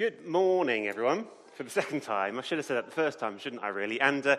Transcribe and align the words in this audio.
Good 0.00 0.26
morning, 0.26 0.88
everyone. 0.88 1.26
For 1.56 1.62
the 1.62 1.68
second 1.68 2.02
time, 2.02 2.38
I 2.38 2.40
should 2.40 2.56
have 2.56 2.64
said 2.64 2.78
that 2.78 2.86
the 2.86 2.90
first 2.90 3.18
time, 3.18 3.38
shouldn't 3.38 3.62
I, 3.62 3.68
really? 3.68 4.00
And 4.00 4.26
uh, 4.26 4.38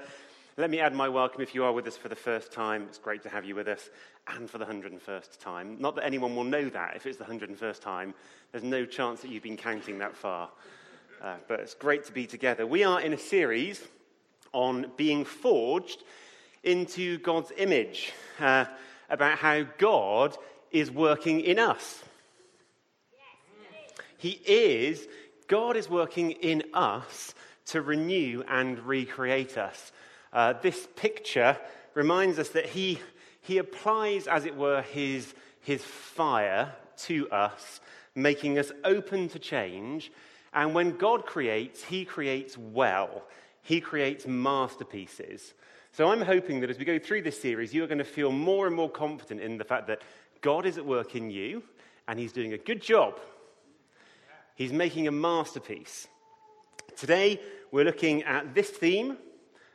let 0.57 0.71
me 0.71 0.79
add 0.79 0.95
my 0.95 1.07
welcome 1.07 1.41
if 1.41 1.53
you 1.53 1.63
are 1.65 1.71
with 1.71 1.85
us 1.85 1.95
for 1.95 2.09
the 2.09 2.15
first 2.15 2.51
time. 2.51 2.87
It's 2.89 2.97
great 2.97 3.21
to 3.21 3.29
have 3.29 3.45
you 3.45 3.53
with 3.53 3.67
us, 3.67 3.91
and 4.27 4.49
for 4.49 4.57
the 4.57 4.65
101st 4.65 5.37
time. 5.39 5.77
Not 5.79 5.93
that 5.97 6.05
anyone 6.05 6.35
will 6.35 6.45
know 6.45 6.67
that 6.69 6.95
if 6.95 7.05
it's 7.05 7.19
the 7.19 7.25
101st 7.25 7.79
time, 7.79 8.15
there's 8.51 8.63
no 8.63 8.87
chance 8.87 9.21
that 9.21 9.29
you've 9.29 9.43
been 9.43 9.55
counting 9.55 9.99
that 9.99 10.15
far. 10.15 10.49
Uh, 11.21 11.35
but 11.47 11.59
it's 11.59 11.75
great 11.75 12.05
to 12.05 12.11
be 12.11 12.25
together. 12.25 12.65
We 12.65 12.83
are 12.83 12.99
in 12.99 13.13
a 13.13 13.19
series 13.19 13.87
on 14.53 14.87
being 14.97 15.25
forged 15.25 16.01
into 16.63 17.19
God's 17.19 17.51
image, 17.55 18.13
uh, 18.39 18.65
about 19.11 19.37
how 19.37 19.61
God 19.77 20.35
is 20.71 20.89
working 20.89 21.41
in 21.41 21.59
us. 21.59 22.03
He 24.17 24.41
is, 24.43 25.07
God 25.51 25.75
is 25.75 25.89
working 25.89 26.31
in 26.31 26.63
us 26.73 27.35
to 27.65 27.81
renew 27.81 28.41
and 28.47 28.79
recreate 28.79 29.57
us. 29.57 29.91
Uh, 30.31 30.53
this 30.53 30.87
picture 30.95 31.57
reminds 31.93 32.39
us 32.39 32.47
that 32.51 32.67
he, 32.67 33.01
he 33.41 33.57
applies, 33.57 34.27
as 34.27 34.45
it 34.45 34.55
were, 34.55 34.81
his, 34.81 35.33
his 35.59 35.83
fire 35.83 36.73
to 36.99 37.29
us, 37.31 37.81
making 38.15 38.59
us 38.59 38.71
open 38.85 39.27
to 39.27 39.39
change. 39.39 40.09
And 40.53 40.73
when 40.73 40.95
God 40.95 41.25
creates, 41.25 41.83
he 41.83 42.05
creates 42.05 42.57
well, 42.57 43.23
he 43.61 43.81
creates 43.81 44.25
masterpieces. 44.25 45.53
So 45.91 46.09
I'm 46.09 46.21
hoping 46.21 46.61
that 46.61 46.69
as 46.69 46.79
we 46.79 46.85
go 46.85 46.97
through 46.97 47.23
this 47.23 47.41
series, 47.41 47.73
you 47.73 47.83
are 47.83 47.87
going 47.87 47.97
to 47.97 48.05
feel 48.05 48.31
more 48.31 48.67
and 48.67 48.75
more 48.75 48.89
confident 48.89 49.41
in 49.41 49.57
the 49.57 49.65
fact 49.65 49.87
that 49.87 50.01
God 50.39 50.65
is 50.65 50.77
at 50.77 50.85
work 50.85 51.13
in 51.13 51.29
you 51.29 51.61
and 52.07 52.17
he's 52.17 52.31
doing 52.31 52.53
a 52.53 52.57
good 52.57 52.81
job. 52.81 53.19
He's 54.55 54.73
making 54.73 55.07
a 55.07 55.11
masterpiece. 55.11 56.07
Today, 56.97 57.39
we're 57.71 57.85
looking 57.85 58.23
at 58.23 58.53
this 58.53 58.69
theme 58.69 59.17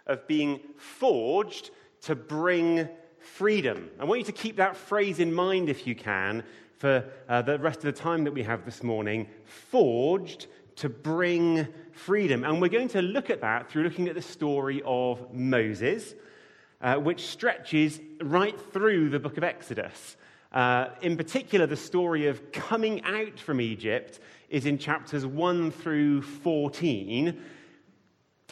of 0.07 0.27
being 0.27 0.61
forged 0.77 1.71
to 2.03 2.15
bring 2.15 2.89
freedom. 3.19 3.91
I 3.99 4.05
want 4.05 4.21
you 4.21 4.27
to 4.27 4.33
keep 4.33 4.57
that 4.57 4.77
phrase 4.77 5.19
in 5.19 5.33
mind 5.33 5.69
if 5.69 5.87
you 5.87 5.95
can 5.95 6.45
for 6.79 7.05
uh, 7.29 7.43
the 7.43 7.59
rest 7.59 7.79
of 7.79 7.85
the 7.85 8.01
time 8.01 8.25
that 8.25 8.33
we 8.33 8.43
have 8.43 8.65
this 8.65 8.83
morning. 8.83 9.29
Forged 9.45 10.47
to 10.77 10.89
bring 10.89 11.67
freedom. 11.93 12.45
And 12.45 12.61
we're 12.61 12.69
going 12.69 12.89
to 12.89 13.03
look 13.03 13.31
at 13.31 13.41
that 13.41 13.71
through 13.71 13.85
looking 13.85 14.09
at 14.09 14.15
the 14.15 14.23
story 14.23 14.83
of 14.85 15.33
Moses, 15.33 16.15
uh, 16.83 16.97
which 16.97 17.27
stretches 17.27 17.99
right 18.23 18.61
through 18.73 19.09
the 19.09 19.19
book 19.19 19.39
of 19.39 19.45
Exodus. 19.45 20.17
Uh, 20.53 20.91
in 21.03 21.17
particular, 21.17 21.67
the 21.67 21.77
story 21.77 22.29
of 22.29 22.53
coming 22.53 23.03
out 23.05 23.39
from 23.39 23.61
Egypt 23.61 24.21
is 24.49 24.67
in 24.67 24.79
chapters 24.79 25.27
1 25.27 25.71
through 25.71 26.23
14. 26.23 27.41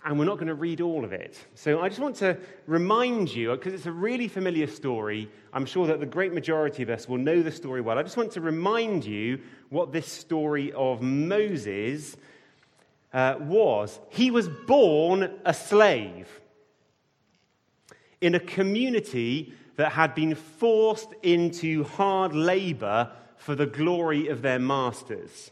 And 0.04 0.18
we're 0.18 0.26
not 0.26 0.34
going 0.34 0.48
to 0.48 0.54
read 0.54 0.82
all 0.82 1.04
of 1.04 1.12
it. 1.12 1.42
So 1.54 1.80
I 1.80 1.88
just 1.88 2.00
want 2.00 2.16
to 2.16 2.36
remind 2.66 3.34
you, 3.34 3.52
because 3.52 3.72
it's 3.72 3.86
a 3.86 3.92
really 3.92 4.28
familiar 4.28 4.66
story. 4.66 5.30
I'm 5.52 5.64
sure 5.64 5.86
that 5.86 5.98
the 5.98 6.06
great 6.06 6.34
majority 6.34 6.82
of 6.82 6.90
us 6.90 7.08
will 7.08 7.18
know 7.18 7.42
the 7.42 7.50
story 7.50 7.80
well. 7.80 7.98
I 7.98 8.02
just 8.02 8.16
want 8.16 8.32
to 8.32 8.42
remind 8.42 9.06
you 9.06 9.40
what 9.70 9.92
this 9.92 10.06
story 10.06 10.72
of 10.72 11.00
Moses 11.00 12.16
uh, 13.14 13.36
was. 13.40 13.98
He 14.10 14.30
was 14.30 14.48
born 14.48 15.30
a 15.44 15.54
slave 15.54 16.28
in 18.20 18.34
a 18.34 18.40
community 18.40 19.54
that 19.76 19.92
had 19.92 20.14
been 20.14 20.34
forced 20.34 21.08
into 21.22 21.84
hard 21.84 22.34
labor 22.34 23.10
for 23.36 23.54
the 23.54 23.66
glory 23.66 24.28
of 24.28 24.42
their 24.42 24.58
masters. 24.58 25.50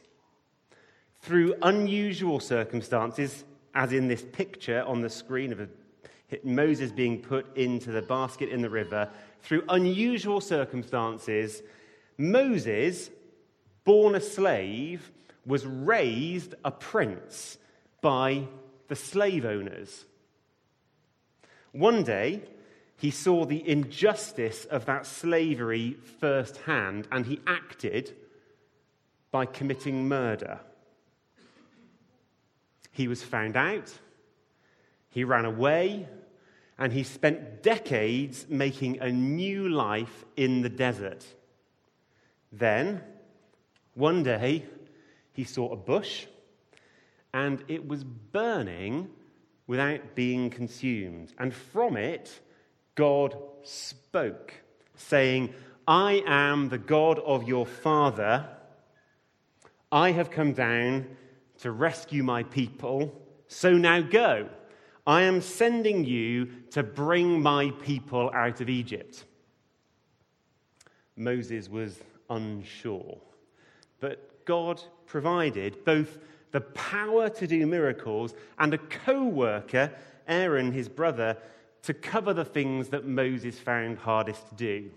Through 1.22 1.54
unusual 1.62 2.40
circumstances, 2.40 3.44
as 3.74 3.92
in 3.92 4.08
this 4.08 4.22
picture 4.22 4.82
on 4.82 5.00
the 5.00 5.08
screen 5.08 5.52
of 5.52 5.60
a, 5.60 5.68
Moses 6.42 6.90
being 6.90 7.22
put 7.22 7.56
into 7.56 7.92
the 7.92 8.02
basket 8.02 8.48
in 8.48 8.60
the 8.60 8.70
river, 8.70 9.08
through 9.40 9.64
unusual 9.68 10.40
circumstances, 10.40 11.62
Moses, 12.18 13.10
born 13.84 14.14
a 14.14 14.20
slave, 14.20 15.10
was 15.46 15.64
raised 15.64 16.54
a 16.64 16.70
prince 16.70 17.56
by 18.00 18.46
the 18.88 18.96
slave 18.96 19.44
owners. 19.44 20.04
One 21.70 22.02
day, 22.02 22.42
he 22.96 23.10
saw 23.10 23.44
the 23.44 23.68
injustice 23.68 24.64
of 24.64 24.86
that 24.86 25.06
slavery 25.06 25.96
firsthand 26.20 27.08
and 27.10 27.26
he 27.26 27.40
acted 27.46 28.14
by 29.30 29.46
committing 29.46 30.08
murder. 30.08 30.60
He 32.92 33.08
was 33.08 33.22
found 33.22 33.56
out, 33.56 33.92
he 35.08 35.24
ran 35.24 35.44
away, 35.44 36.08
and 36.78 36.92
he 36.92 37.02
spent 37.02 37.62
decades 37.62 38.46
making 38.48 39.00
a 39.00 39.10
new 39.10 39.68
life 39.68 40.24
in 40.36 40.62
the 40.62 40.68
desert. 40.68 41.24
Then, 42.52 43.02
one 43.94 44.22
day, 44.22 44.64
he 45.32 45.44
saw 45.44 45.72
a 45.72 45.76
bush 45.76 46.26
and 47.34 47.64
it 47.68 47.86
was 47.86 48.04
burning 48.04 49.08
without 49.66 50.14
being 50.14 50.50
consumed. 50.50 51.32
And 51.38 51.54
from 51.54 51.96
it, 51.96 52.40
God 52.94 53.36
spoke, 53.62 54.54
saying, 54.96 55.54
I 55.86 56.22
am 56.26 56.68
the 56.68 56.78
God 56.78 57.18
of 57.20 57.48
your 57.48 57.66
father. 57.66 58.46
I 59.90 60.12
have 60.12 60.30
come 60.30 60.52
down 60.52 61.16
to 61.62 61.70
rescue 61.70 62.24
my 62.24 62.42
people. 62.42 63.12
So 63.46 63.72
now 63.72 64.00
go. 64.00 64.48
I 65.06 65.22
am 65.22 65.40
sending 65.40 66.04
you 66.04 66.48
to 66.72 66.82
bring 66.82 67.40
my 67.40 67.70
people 67.82 68.30
out 68.34 68.60
of 68.60 68.68
Egypt. 68.68 69.24
Moses 71.16 71.68
was 71.68 72.00
unsure. 72.28 73.16
But 74.00 74.44
God 74.44 74.82
provided 75.06 75.84
both 75.84 76.18
the 76.50 76.62
power 76.62 77.28
to 77.28 77.46
do 77.46 77.64
miracles 77.64 78.34
and 78.58 78.74
a 78.74 78.78
co 78.78 79.22
worker, 79.22 79.92
Aaron, 80.26 80.72
his 80.72 80.88
brother, 80.88 81.36
to 81.82 81.94
cover 81.94 82.34
the 82.34 82.44
things 82.44 82.88
that 82.88 83.06
Moses 83.06 83.58
found 83.58 83.98
hardest 83.98 84.48
to 84.48 84.54
do. 84.56 84.90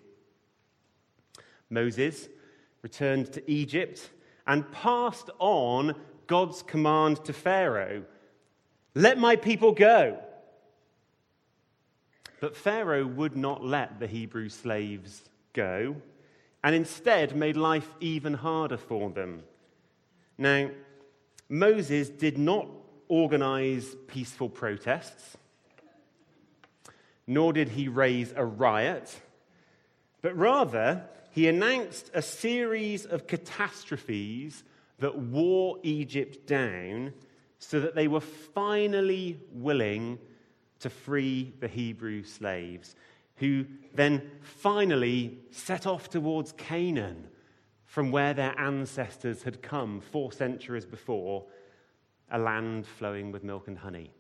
Moses 1.70 2.28
returned 2.81 3.31
to 3.34 3.52
Egypt 3.52 4.09
and 4.48 4.72
passed 4.72 5.30
on 5.40 5.96
God's 6.28 6.62
command 6.63 7.24
to 7.25 7.34
Pharaoh 7.34 8.03
let 8.96 9.18
my 9.18 9.36
people 9.36 9.74
go. 9.74 10.18
But 12.40 12.56
Pharaoh 12.56 13.06
would 13.06 13.36
not 13.36 13.63
let 13.63 14.00
the 14.00 14.08
Hebrew 14.08 14.50
slaves 14.50 15.22
go 15.53 15.97
and 16.63 16.74
instead 16.74 17.36
made 17.36 17.58
life 17.58 17.94
even 18.00 18.34
harder 18.34 18.78
for 18.78 19.09
them. 19.09 19.44
Now, 20.38 20.69
Moses 21.50 22.09
did 22.09 22.38
not 22.38 22.68
organize 23.07 23.96
peaceful 24.07 24.50
protests, 24.50 25.38
nor 27.28 27.53
did 27.53 27.69
he 27.69 27.88
raise 27.88 28.34
a 28.36 28.46
riot, 28.46 29.22
but 30.22 30.36
rather 30.36 31.03
he 31.31 31.47
announced 31.47 32.09
a 32.13 32.22
series 32.22 33.06
of 33.06 33.28
catastrophes 33.28 34.63
that 35.00 35.17
wore 35.17 35.78
Egypt 35.83 36.47
down 36.47 37.13
so 37.59 37.79
that 37.79 37.95
they 37.95 38.07
were 38.07 38.22
finally 38.22 39.39
willing 39.51 40.19
to 40.79 40.89
free 40.89 41.53
the 41.59 41.67
Hebrew 41.67 42.23
slaves, 42.23 42.95
who 43.38 43.66
then 43.94 44.29
finally 44.41 45.39
set 45.51 45.88
off 45.88 46.09
towards 46.09 46.51
Canaan 46.53 47.28
from 47.85 48.11
where 48.11 48.33
their 48.33 48.57
ancestors 48.59 49.44
had 49.44 49.61
come 49.61 50.01
four 50.01 50.31
centuries 50.31 50.85
before, 50.85 51.45
a 52.31 52.38
land 52.38 52.86
flowing 52.86 53.31
with 53.31 53.44
milk 53.44 53.68
and 53.68 53.77
honey. 53.77 54.12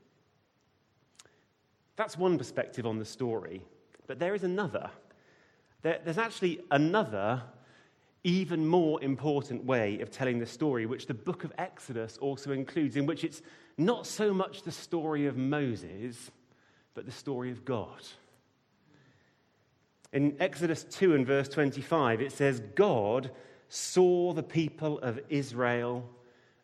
That's 1.95 2.17
one 2.17 2.37
perspective 2.37 2.85
on 2.85 2.99
the 2.99 3.05
story, 3.05 3.61
but 4.07 4.19
there 4.19 4.35
is 4.35 4.43
another. 4.43 4.89
There, 5.81 5.99
there's 6.03 6.17
actually 6.17 6.61
another 6.71 7.43
even 8.25 8.65
more 8.65 9.01
important 9.03 9.63
way 9.65 9.99
of 10.01 10.09
telling 10.09 10.39
the 10.39 10.47
story, 10.47 10.87
which 10.87 11.05
the 11.05 11.13
book 11.13 11.43
of 11.43 11.53
Exodus 11.59 12.17
also 12.17 12.51
includes, 12.51 12.95
in 12.97 13.05
which 13.05 13.23
it's 13.23 13.43
not 13.77 14.07
so 14.07 14.33
much 14.33 14.63
the 14.63 14.71
story 14.71 15.27
of 15.27 15.37
Moses, 15.37 16.31
but 16.95 17.05
the 17.05 17.11
story 17.11 17.51
of 17.51 17.63
God. 17.63 18.01
In 20.11 20.35
Exodus 20.39 20.83
2 20.85 21.13
and 21.13 21.27
verse 21.27 21.47
25, 21.47 22.19
it 22.19 22.31
says, 22.31 22.61
God 22.73 23.29
saw 23.69 24.33
the 24.33 24.43
people 24.43 24.97
of 24.99 25.19
Israel 25.29 26.09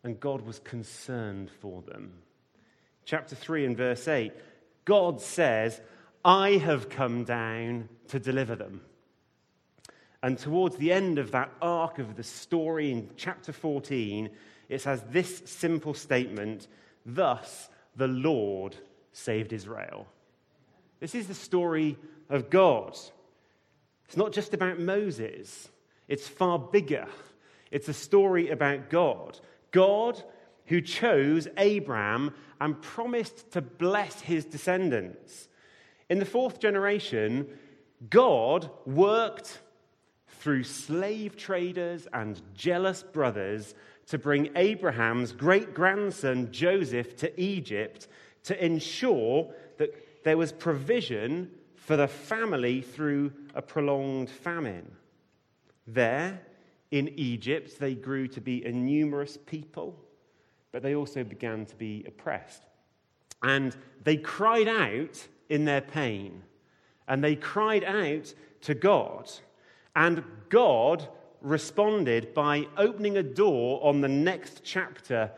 and 0.03 0.19
God 0.19 0.41
was 0.41 0.57
concerned 0.59 1.51
for 1.59 1.83
them. 1.83 2.13
Chapter 3.05 3.35
3 3.35 3.65
and 3.65 3.77
verse 3.77 4.07
8, 4.07 4.33
God 4.83 5.21
says, 5.21 5.79
I 6.25 6.51
have 6.53 6.89
come 6.89 7.23
down 7.23 7.87
to 8.07 8.19
deliver 8.19 8.55
them. 8.55 8.81
And 10.23 10.37
towards 10.37 10.77
the 10.77 10.91
end 10.91 11.17
of 11.17 11.31
that 11.31 11.51
arc 11.61 11.99
of 11.99 12.15
the 12.15 12.23
story 12.23 12.91
in 12.91 13.09
chapter 13.17 13.51
14, 13.51 14.29
it 14.69 14.83
has 14.83 15.03
this 15.09 15.41
simple 15.45 15.93
statement 15.93 16.67
Thus 17.05 17.69
the 17.95 18.07
Lord 18.07 18.75
saved 19.11 19.53
Israel. 19.53 20.07
This 20.99 21.15
is 21.15 21.27
the 21.27 21.33
story 21.33 21.97
of 22.29 22.49
God. 22.49 22.97
It's 24.05 24.17
not 24.17 24.31
just 24.31 24.53
about 24.53 24.79
Moses, 24.79 25.69
it's 26.07 26.27
far 26.27 26.59
bigger. 26.59 27.07
It's 27.71 27.87
a 27.87 27.93
story 27.93 28.49
about 28.49 28.89
God. 28.89 29.39
God 29.71 30.21
who 30.65 30.81
chose 30.81 31.47
Abraham 31.57 32.33
and 32.59 32.81
promised 32.81 33.51
to 33.51 33.61
bless 33.61 34.19
his 34.19 34.43
descendants. 34.43 35.47
In 36.09 36.19
the 36.19 36.25
fourth 36.25 36.59
generation, 36.59 37.47
God 38.09 38.69
worked 38.85 39.61
through 40.39 40.63
slave 40.63 41.37
traders 41.37 42.07
and 42.13 42.41
jealous 42.55 43.03
brothers 43.03 43.75
to 44.07 44.17
bring 44.17 44.49
Abraham's 44.55 45.31
great 45.31 45.73
grandson 45.73 46.51
Joseph 46.51 47.15
to 47.17 47.41
Egypt 47.41 48.07
to 48.43 48.65
ensure 48.65 49.53
that 49.77 50.23
there 50.23 50.37
was 50.37 50.51
provision 50.51 51.51
for 51.75 51.95
the 51.95 52.07
family 52.07 52.81
through 52.81 53.31
a 53.55 53.61
prolonged 53.61 54.29
famine. 54.29 54.91
There, 55.87 56.41
in 56.91 57.09
Egypt, 57.17 57.79
they 57.79 57.95
grew 57.95 58.27
to 58.29 58.41
be 58.41 58.63
a 58.65 58.71
numerous 58.71 59.37
people, 59.37 59.97
but 60.71 60.83
they 60.83 60.95
also 60.95 61.23
began 61.23 61.65
to 61.65 61.75
be 61.75 62.03
oppressed. 62.07 62.63
And 63.43 63.75
they 64.03 64.17
cried 64.17 64.67
out 64.67 65.27
in 65.49 65.65
their 65.65 65.81
pain, 65.81 66.43
and 67.07 67.23
they 67.23 67.35
cried 67.35 67.83
out 67.83 68.33
to 68.61 68.73
God. 68.73 69.29
And 69.95 70.23
God 70.49 71.07
responded 71.41 72.33
by 72.33 72.67
opening 72.77 73.17
a 73.17 73.23
door 73.23 73.83
on 73.83 74.01
the 74.01 74.07
next 74.07 74.61
chapter 74.63 75.31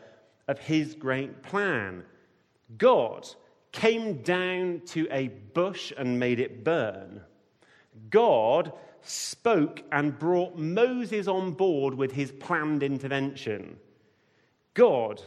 of 0.48 0.58
his 0.58 0.94
great 0.94 1.42
plan. 1.42 2.04
God 2.76 3.26
came 3.72 4.22
down 4.22 4.82
to 4.86 5.08
a 5.10 5.28
bush 5.28 5.92
and 5.96 6.18
made 6.18 6.38
it 6.38 6.62
burn. 6.62 7.20
God 8.10 8.72
spoke 9.02 9.82
and 9.92 10.18
brought 10.18 10.56
Moses 10.56 11.26
on 11.28 11.52
board 11.52 11.94
with 11.94 12.12
his 12.12 12.32
planned 12.32 12.82
intervention. 12.82 13.76
God 14.74 15.22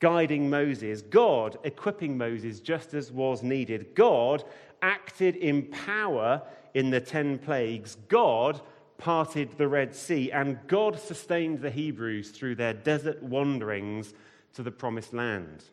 guiding 0.00 0.48
Moses, 0.48 1.02
God 1.02 1.58
equipping 1.64 2.16
Moses 2.16 2.60
just 2.60 2.94
as 2.94 3.10
was 3.10 3.42
needed. 3.42 3.94
God 3.94 4.44
acted 4.82 5.36
in 5.36 5.66
power 5.66 6.42
in 6.78 6.90
the 6.90 7.00
ten 7.00 7.38
plagues. 7.38 7.96
God 8.08 8.60
parted 8.98 9.58
the 9.58 9.66
Red 9.66 9.96
Sea, 9.96 10.30
and 10.30 10.60
God 10.68 11.00
sustained 11.00 11.60
the 11.60 11.72
Hebrews 11.72 12.30
through 12.30 12.54
their 12.54 12.72
desert 12.72 13.20
wanderings 13.20 14.14
to 14.54 14.62
the 14.62 14.70
promised 14.70 15.12
land. 15.12 15.64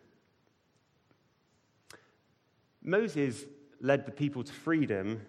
Moses 2.81 3.45
led 3.79 4.07
the 4.07 4.11
people 4.11 4.43
to 4.43 4.51
freedom, 4.51 5.21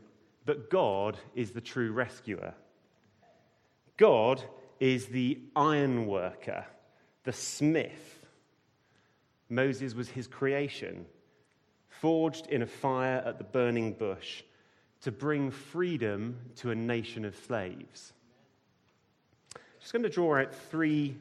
but 0.46 0.70
God 0.70 1.18
is 1.34 1.50
the 1.50 1.60
true 1.60 1.92
rescuer. 1.92 2.54
God 3.98 4.42
is 4.80 5.08
the 5.08 5.38
iron 5.54 6.06
worker, 6.06 6.64
the 7.24 7.34
smith. 7.34 8.26
Moses 9.50 9.94
was 9.94 10.08
his 10.08 10.26
creation, 10.26 11.04
forged 11.90 12.46
in 12.46 12.62
a 12.62 12.66
fire 12.66 13.22
at 13.26 13.36
the 13.36 13.44
burning 13.44 13.92
bush 13.92 14.42
to 15.02 15.12
bring 15.12 15.50
freedom 15.50 16.36
to 16.56 16.70
a 16.70 16.74
nation 16.74 17.24
of 17.24 17.36
slaves. 17.46 18.12
I'm 19.54 19.60
just 19.80 19.92
going 19.92 20.02
to 20.02 20.08
draw 20.08 20.38
out 20.40 20.54
three, 20.70 21.16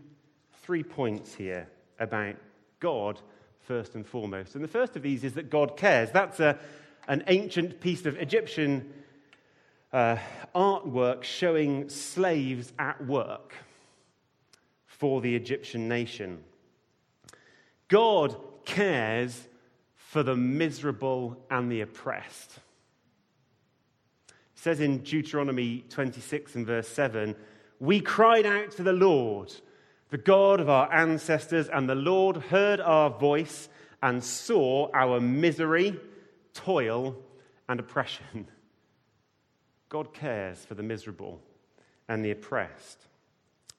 three 0.63 0.83
points 0.83 1.33
here 1.33 1.67
about 1.99 2.35
God 2.79 3.19
first 3.61 3.95
and 3.95 4.05
foremost. 4.05 4.55
And 4.55 4.63
the 4.63 4.69
first 4.69 4.95
of 4.95 5.01
these 5.01 5.23
is 5.23 5.33
that 5.33 5.49
God 5.49 5.77
cares. 5.77 6.11
That's 6.11 6.39
a, 6.39 6.57
an 7.07 7.23
ancient 7.27 7.79
piece 7.79 8.05
of 8.05 8.17
Egyptian 8.17 8.91
uh, 9.93 10.17
artwork 10.53 11.23
showing 11.23 11.89
slaves 11.89 12.73
at 12.77 13.05
work 13.05 13.53
for 14.85 15.21
the 15.21 15.35
Egyptian 15.35 15.87
nation. 15.87 16.43
God 17.87 18.35
cares 18.65 19.47
for 19.95 20.23
the 20.23 20.35
miserable 20.35 21.37
and 21.49 21.71
the 21.71 21.81
oppressed. 21.81 22.59
Says 24.65 24.79
in 24.79 25.03
Deuteronomy 25.03 25.85
26 25.89 26.55
and 26.55 26.65
verse 26.65 26.87
7 26.87 27.35
We 27.79 28.01
cried 28.01 28.47
out 28.47 28.71
to 28.71 28.81
the 28.81 28.93
Lord 28.93 29.53
the 30.09 30.17
God 30.17 30.59
of 30.59 30.69
our 30.69 30.91
ancestors, 30.91 31.69
and 31.69 31.87
the 31.87 31.93
Lord 31.93 32.37
heard 32.37 32.81
our 32.81 33.11
voice 33.11 33.69
and 34.01 34.23
saw 34.23 34.89
our 34.91 35.19
misery, 35.19 35.99
toil, 36.55 37.15
and 37.69 37.79
oppression. 37.79 38.47
God 39.87 40.15
cares 40.15 40.65
for 40.65 40.73
the 40.73 40.81
miserable 40.81 41.43
and 42.09 42.25
the 42.25 42.31
oppressed. 42.31 43.05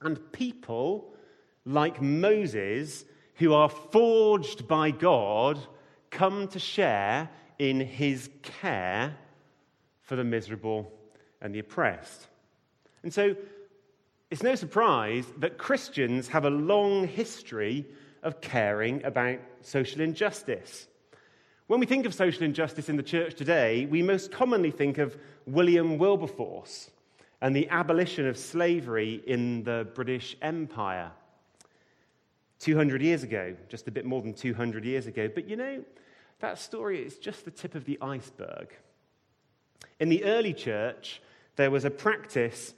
And 0.03 0.31
people 0.31 1.17
like 1.65 2.01
Moses, 2.01 3.05
who 3.35 3.55
are 3.55 3.69
forged 3.69 4.69
by 4.69 4.93
God, 4.93 5.59
come 6.11 6.47
to 6.47 6.61
share 6.61 7.29
in 7.59 7.81
his 7.81 8.31
care 8.43 9.17
for 10.07 10.17
the 10.17 10.25
miserable 10.25 10.91
and 11.41 11.55
the 11.55 11.59
oppressed. 11.59 12.27
And 13.03 13.13
so 13.13 13.37
it's 14.31 14.43
no 14.43 14.55
surprise 14.55 15.27
that 15.39 15.59
Christians 15.59 16.29
have 16.29 16.45
a 16.45 16.51
long 16.51 17.07
history 17.07 17.87
of 18.23 18.41
caring 18.41 19.05
about 19.05 19.39
social 19.61 20.01
injustice. 20.01 20.87
When 21.67 21.81
we 21.81 21.87
think 21.87 22.07
of 22.07 22.15
social 22.15 22.45
injustice 22.45 22.89
in 22.89 22.97
the 22.97 23.03
church 23.03 23.35
today, 23.35 23.87
we 23.87 24.03
most 24.03 24.33
commonly 24.33 24.71
think 24.71 24.99
of 24.99 25.17
William 25.47 25.99
Wilberforce 25.99 26.91
and 27.41 27.55
the 27.55 27.69
abolition 27.69 28.27
of 28.27 28.39
slavery 28.39 29.23
in 29.27 29.65
the 29.65 29.89
British 29.95 30.37
Empire 30.41 31.11
200 32.61 33.03
years 33.03 33.23
ago, 33.23 33.55
just 33.69 33.89
a 33.89 33.91
bit 33.91 34.05
more 34.05 34.23
than 34.23 34.33
200 34.33 34.85
years 34.85 35.07
ago. 35.07 35.29
But 35.33 35.49
you 35.49 35.57
know, 35.57 35.85
that 36.41 36.59
story 36.59 37.05
is 37.05 37.19
just 37.19 37.45
the 37.45 37.51
tip 37.51 37.75
of 37.75 37.85
the 37.85 37.99
iceberg. 38.01 38.69
In 39.99 40.09
the 40.09 40.25
early 40.25 40.53
church, 40.53 41.23
there 41.57 41.71
was 41.71 41.85
a 41.85 41.91
practice 41.91 42.75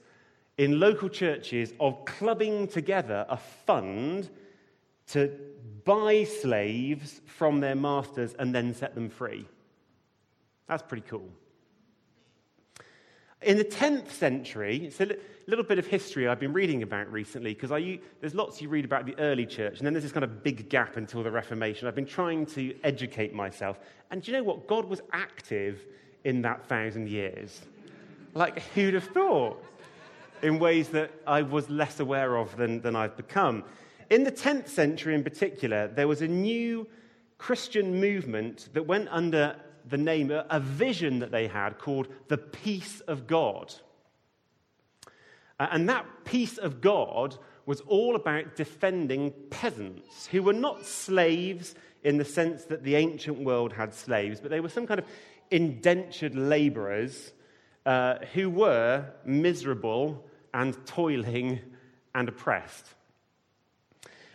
in 0.57 0.81
local 0.81 1.09
churches 1.09 1.73
of 1.81 2.05
clubbing 2.05 2.69
together 2.69 3.27
a 3.29 3.37
fund 3.37 4.29
to 5.09 5.31
buy 5.85 6.25
slaves 6.25 7.21
from 7.27 7.61
their 7.61 7.75
masters 7.75 8.35
and 8.39 8.55
then 8.55 8.75
set 8.75 8.95
them 8.95 9.09
free. 9.09 9.47
That's 10.69 10.83
pretty 10.83 11.07
cool. 11.09 11.29
In 13.41 13.57
the 13.57 13.65
10th 13.65 14.11
century, 14.11 14.87
it's 14.87 15.01
a 15.01 15.17
little 15.47 15.65
bit 15.65 15.79
of 15.79 15.87
history 15.87 16.27
I've 16.27 16.41
been 16.41 16.53
reading 16.53 16.83
about 16.83 17.11
recently 17.11 17.55
because 17.55 17.71
there's 18.21 18.35
lots 18.35 18.61
you 18.61 18.69
read 18.69 18.85
about 18.85 19.07
the 19.07 19.17
early 19.19 19.47
church, 19.47 19.79
and 19.79 19.87
then 19.87 19.93
there's 19.93 20.03
this 20.03 20.13
kind 20.13 20.25
of 20.25 20.43
big 20.43 20.69
gap 20.69 20.97
until 20.97 21.23
the 21.23 21.31
Reformation. 21.31 21.87
I've 21.87 21.95
been 21.95 22.05
trying 22.05 22.47
to 22.47 22.75
educate 22.83 23.33
myself. 23.33 23.79
And 24.11 24.23
do 24.23 24.31
you 24.31 24.37
know 24.37 24.43
what? 24.43 24.67
God 24.67 24.87
was 24.87 25.01
active 25.13 25.87
in 26.25 26.43
that 26.43 26.67
thousand 26.69 27.09
years. 27.09 27.61
Like, 28.35 28.61
who'd 28.75 28.95
have 28.95 29.05
thought? 29.05 29.65
in 30.43 30.59
ways 30.59 30.89
that 30.91 31.11
I 31.27 31.43
was 31.43 31.69
less 31.69 32.01
aware 32.01 32.37
of 32.37 32.57
than, 32.57 32.81
than 32.81 32.97
I've 32.97 33.17
become. 33.17 33.65
In 34.11 34.25
the 34.25 34.33
10th 34.33 34.69
century, 34.69 35.15
in 35.15 35.23
particular, 35.23 35.89
there 35.89 36.09
was 36.09 36.23
a 36.23 36.29
new 36.29 36.87
Christian 37.37 38.01
movement 38.01 38.69
that 38.73 38.87
went 38.87 39.09
under 39.11 39.57
the 39.87 39.99
name, 39.99 40.31
a 40.31 40.61
vision 40.61 41.19
that 41.21 41.31
they 41.31 41.47
had 41.47 41.79
called 41.79 42.09
the 42.29 42.39
peace 42.39 43.01
of 43.03 43.27
God. 43.27 43.75
And 45.59 45.89
that 45.89 46.07
peace 46.25 46.59
of 46.59 46.81
God 46.81 47.37
was 47.67 47.81
all 47.83 48.17
about 48.17 48.57
defending 48.57 49.33
peasants 49.51 50.27
who 50.27 50.43
were 50.43 50.53
not 50.53 50.87
slaves 50.87 51.75
in 52.03 52.17
the 52.17 52.25
sense 52.25 52.65
that 52.65 52.85
the 52.85 52.95
ancient 52.95 53.39
world 53.39 53.73
had 53.73 53.93
slaves, 53.93 54.41
but 54.41 54.51
they 54.51 54.61
were 54.61 54.69
some 54.69 54.87
kind 54.87 55.01
of 55.01 55.07
indentured 55.51 56.35
laborers 56.35 57.33
uh, 57.87 58.19
who 58.35 58.51
were 58.51 59.07
miserable 59.25 60.25
and 60.53 60.77
toiling 60.87 61.61
and 62.15 62.29
oppressed. 62.29 62.87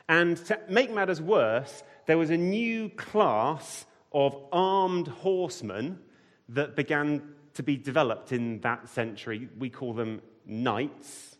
And 0.10 0.38
to 0.46 0.60
make 0.70 0.91
matters 0.91 1.22
worse, 1.22 1.84
there 2.05 2.17
was 2.17 2.29
a 2.29 2.38
new 2.38 2.89
class 2.89 3.86
of 4.12 4.36
armed 4.51 5.08
horsemen 5.08 6.00
that 6.50 6.75
began 6.75 7.22
to 7.53 7.63
be 7.63 7.77
developed 7.77 8.32
in 8.32 8.60
that 8.62 8.89
century. 8.89 9.50
We 9.58 9.70
call 9.70 9.93
them 9.93 10.22
knights. 10.46 11.38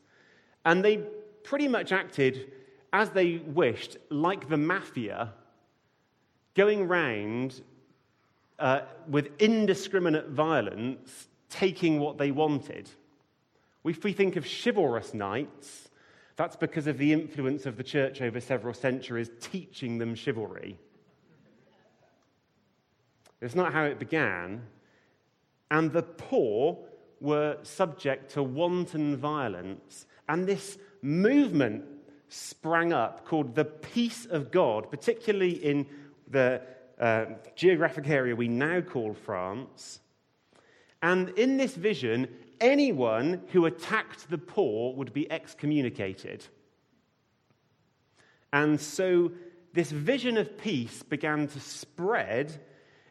And 0.65 0.84
they 0.84 0.98
pretty 1.44 1.68
much 1.68 1.92
acted 1.92 2.51
as 2.94 3.10
they 3.10 3.38
wished, 3.38 3.98
like 4.10 4.50
the 4.50 4.58
mafia, 4.58 5.34
going 6.53 6.88
round 6.88 7.62
uh, 8.63 8.82
with 9.10 9.29
indiscriminate 9.39 10.29
violence, 10.29 11.27
taking 11.50 12.00
what 12.00 12.17
they 12.17 12.32
wanted. 12.32 12.89
If 13.84 14.05
we 14.05 14.13
think 14.13 14.38
of 14.38 14.46
chivalrous 14.48 15.13
knights, 15.13 15.89
That's 16.36 16.55
because 16.55 16.88
of 16.88 16.98
the 16.98 17.13
influence 17.13 17.65
of 17.65 17.77
the 17.77 17.84
church 17.84 18.22
over 18.22 18.39
several 18.39 18.74
centuries 18.74 19.29
teaching 19.39 20.00
them 20.00 20.15
chivalry. 20.15 20.79
It's 23.39 23.55
not 23.55 23.74
how 23.74 23.84
it 23.84 24.00
began. 24.00 24.63
And 25.70 25.91
the 25.91 26.03
poor 26.03 26.77
were 27.20 27.58
subject 27.63 28.32
to 28.32 28.43
wanton 28.43 29.17
violence. 29.17 30.08
And 30.27 30.48
this 30.48 30.77
movement 31.01 31.84
sprang 32.29 32.93
up 32.93 33.25
called 33.25 33.53
the 33.53 33.65
peace 33.65 34.25
of 34.25 34.50
God, 34.50 34.89
particularly 34.89 35.51
in 35.51 35.86
the 36.27 36.62
uh, 37.00 37.26
geographic 37.56 38.08
area 38.08 38.36
we 38.36 38.48
now 38.48 38.82
call 38.82 39.14
France. 39.14 40.00
And 41.02 41.30
in 41.30 41.58
this 41.58 41.76
vision, 41.76 42.28
anyone 42.62 43.42
who 43.52 43.66
attacked 43.66 44.30
the 44.30 44.38
poor 44.38 44.94
would 44.94 45.14
be 45.14 45.30
excommunicated. 45.32 46.46
And 48.54 48.80
so 48.80 49.32
this 49.74 49.92
vision 49.92 50.38
of 50.38 50.58
peace 50.58 51.04
began 51.04 51.48
to 51.48 51.60
spread, 51.60 52.62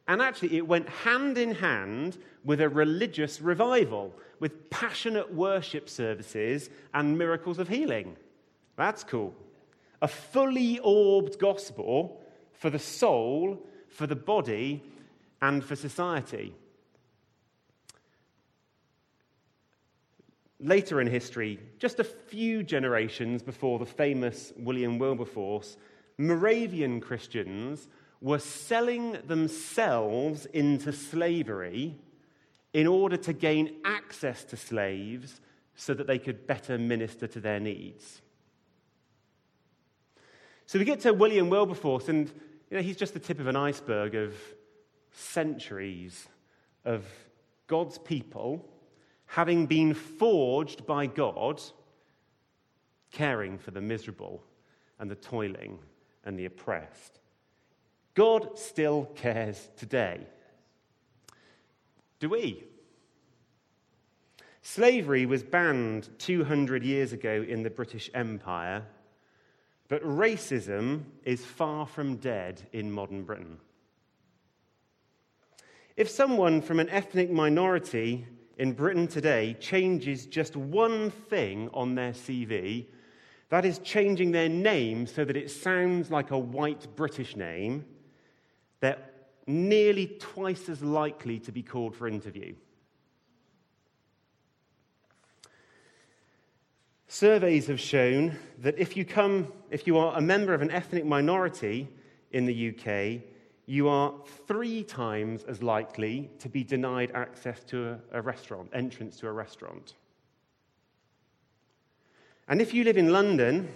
and 0.07 0.23
actually 0.23 0.57
it 0.57 0.67
went 0.67 0.89
hand 0.89 1.37
in 1.37 1.55
hand 1.55 2.17
with 2.45 2.61
a 2.61 2.69
religious 2.69 3.41
revival, 3.41 4.15
with 4.39 4.71
passionate 4.71 5.35
worship 5.35 5.89
services 5.89 6.71
and 6.95 7.19
miracles 7.19 7.59
of 7.59 7.69
healing. 7.69 8.17
That's 8.77 9.05
cool. 9.05 9.35
A 10.01 10.09
fully 10.09 10.79
orbed 10.79 11.39
gospel 11.39 12.23
for 12.53 12.71
the 12.71 12.79
soul, 12.79 13.67
for 13.92 14.06
the 14.06 14.16
body, 14.16 14.82
and 15.40 15.62
for 15.62 15.76
society. 15.76 16.54
Later 20.61 21.00
in 21.00 21.08
history, 21.08 21.58
just 21.78 21.99
a 21.99 22.04
few 22.04 22.62
generations 22.62 23.42
before 23.42 23.78
the 23.78 23.87
famous 23.87 24.52
William 24.56 24.99
Wilberforce, 24.99 25.76
Moravian 26.18 27.00
Christians 27.00 27.88
were 28.20 28.38
selling 28.38 29.18
themselves 29.26 30.46
into 30.46 30.92
slavery 30.92 31.96
in 32.72 32.87
order 32.87 33.16
to 33.16 33.32
gain 33.32 33.75
access 33.84 34.44
to 34.44 34.56
slaves 34.56 35.40
so 35.75 35.92
that 35.92 36.06
they 36.06 36.18
could 36.18 36.46
better 36.46 36.78
minister 36.78 37.26
to 37.26 37.40
their 37.40 37.58
needs. 37.58 38.22
So 40.66 40.78
we 40.78 40.84
get 40.84 41.00
to 41.00 41.12
William 41.12 41.50
Wilberforce, 41.50 42.08
and 42.08 42.30
you 42.73 42.79
know, 42.79 42.83
he's 42.83 42.97
just 42.97 43.12
the 43.12 43.21
tip 43.21 43.38
of 43.38 43.49
an 43.49 43.55
iceberg 43.55 44.14
of 44.14 44.35
centuries 45.11 46.26
of 46.87 47.05
God's 47.67 47.99
people 47.99 48.67
having 49.26 49.67
been 49.67 49.93
forged 49.93 50.87
by 50.87 51.05
God, 51.05 51.61
caring 53.11 53.59
for 53.59 53.73
the 53.73 53.83
miserable 53.83 54.43
and 54.99 55.11
the 55.11 55.17
toiling 55.17 55.81
and 56.25 56.38
the 56.38 56.47
oppressed. 56.47 57.21
God 58.14 58.59
still 58.59 59.05
cares 59.17 59.69
today. 59.76 60.26
Do 62.21 62.31
we? 62.31 62.64
Slavery 64.62 65.26
was 65.26 65.43
banned 65.43 66.09
200 66.21 66.83
years 66.83 67.12
ago 67.12 67.45
in 67.47 67.64
the 67.64 67.71
British 67.71 68.09
Empire, 68.14 68.87
but 69.92 70.02
racism 70.04 71.02
is 71.22 71.44
far 71.44 71.84
from 71.84 72.16
dead 72.16 72.62
in 72.72 72.90
modern 72.90 73.25
Britain. 73.25 73.58
If 75.99 76.08
someone 76.08 76.62
from 76.62 76.80
an 76.80 76.88
ethnic 76.88 77.30
minority 77.30 78.26
in 78.56 78.72
Britain 78.72 79.06
today 79.06 79.54
changes 79.61 80.25
just 80.25 80.56
one 80.56 81.11
thing 81.11 81.68
on 81.75 81.94
their 81.94 82.12
CV, 82.12 82.87
that 83.50 83.66
is 83.66 83.80
changing 83.80 84.32
their 84.32 84.49
name 84.49 85.06
so 85.06 85.26
that 85.26 85.37
it 85.37 85.50
sounds 85.50 86.11
like 86.11 86.30
a 86.30 86.38
white 86.38 86.87
British 86.96 87.37
name, 87.37 87.84
they're 88.80 88.96
nearly 89.46 90.16
twice 90.18 90.70
as 90.70 90.82
likely 90.82 91.38
to 91.40 91.52
be 91.52 91.62
called 91.62 91.94
for 91.94 92.08
interview. 92.08 92.54
Surveys 97.12 97.66
have 97.66 97.78
shown 97.78 98.38
that 98.57 98.78
if 98.78 98.97
you 98.97 99.04
come, 99.04 99.52
if 99.71 99.87
you 99.87 99.99
are 99.99 100.16
a 100.16 100.21
member 100.23 100.54
of 100.54 100.62
an 100.62 100.71
ethnic 100.71 101.04
minority 101.04 101.87
in 102.31 102.47
the 102.47 102.71
UK, 102.71 103.21
you 103.66 103.87
are 103.87 104.14
three 104.47 104.83
times 104.83 105.45
as 105.45 105.62
likely 105.62 106.31
to 106.38 106.49
be 106.49 106.64
denied 106.64 107.11
access 107.12 107.62
to 107.64 107.87
a, 107.87 107.99
a 108.12 108.23
restaurant, 108.23 108.71
entrance 108.73 109.19
to 109.19 109.28
a 109.28 109.31
restaurant. 109.31 109.92
And 112.49 112.62
if 112.62 112.73
you 112.73 112.83
live 112.83 112.97
in 112.97 113.12
London, 113.12 113.69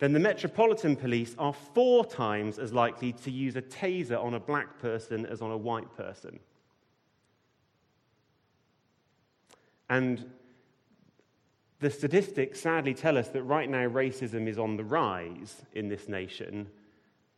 then 0.00 0.12
the 0.12 0.18
Metropolitan 0.18 0.96
Police 0.96 1.36
are 1.38 1.52
four 1.52 2.04
times 2.04 2.58
as 2.58 2.72
likely 2.72 3.12
to 3.12 3.30
use 3.30 3.54
a 3.54 3.62
taser 3.62 4.20
on 4.20 4.34
a 4.34 4.40
black 4.40 4.80
person 4.80 5.24
as 5.24 5.40
on 5.40 5.52
a 5.52 5.56
white 5.56 5.96
person. 5.96 6.40
And 9.88 10.32
the 11.84 11.90
statistics 11.90 12.60
sadly 12.62 12.94
tell 12.94 13.18
us 13.18 13.28
that 13.28 13.42
right 13.42 13.68
now 13.68 13.86
racism 13.86 14.48
is 14.48 14.58
on 14.58 14.78
the 14.78 14.82
rise 14.82 15.66
in 15.74 15.86
this 15.86 16.08
nation 16.08 16.66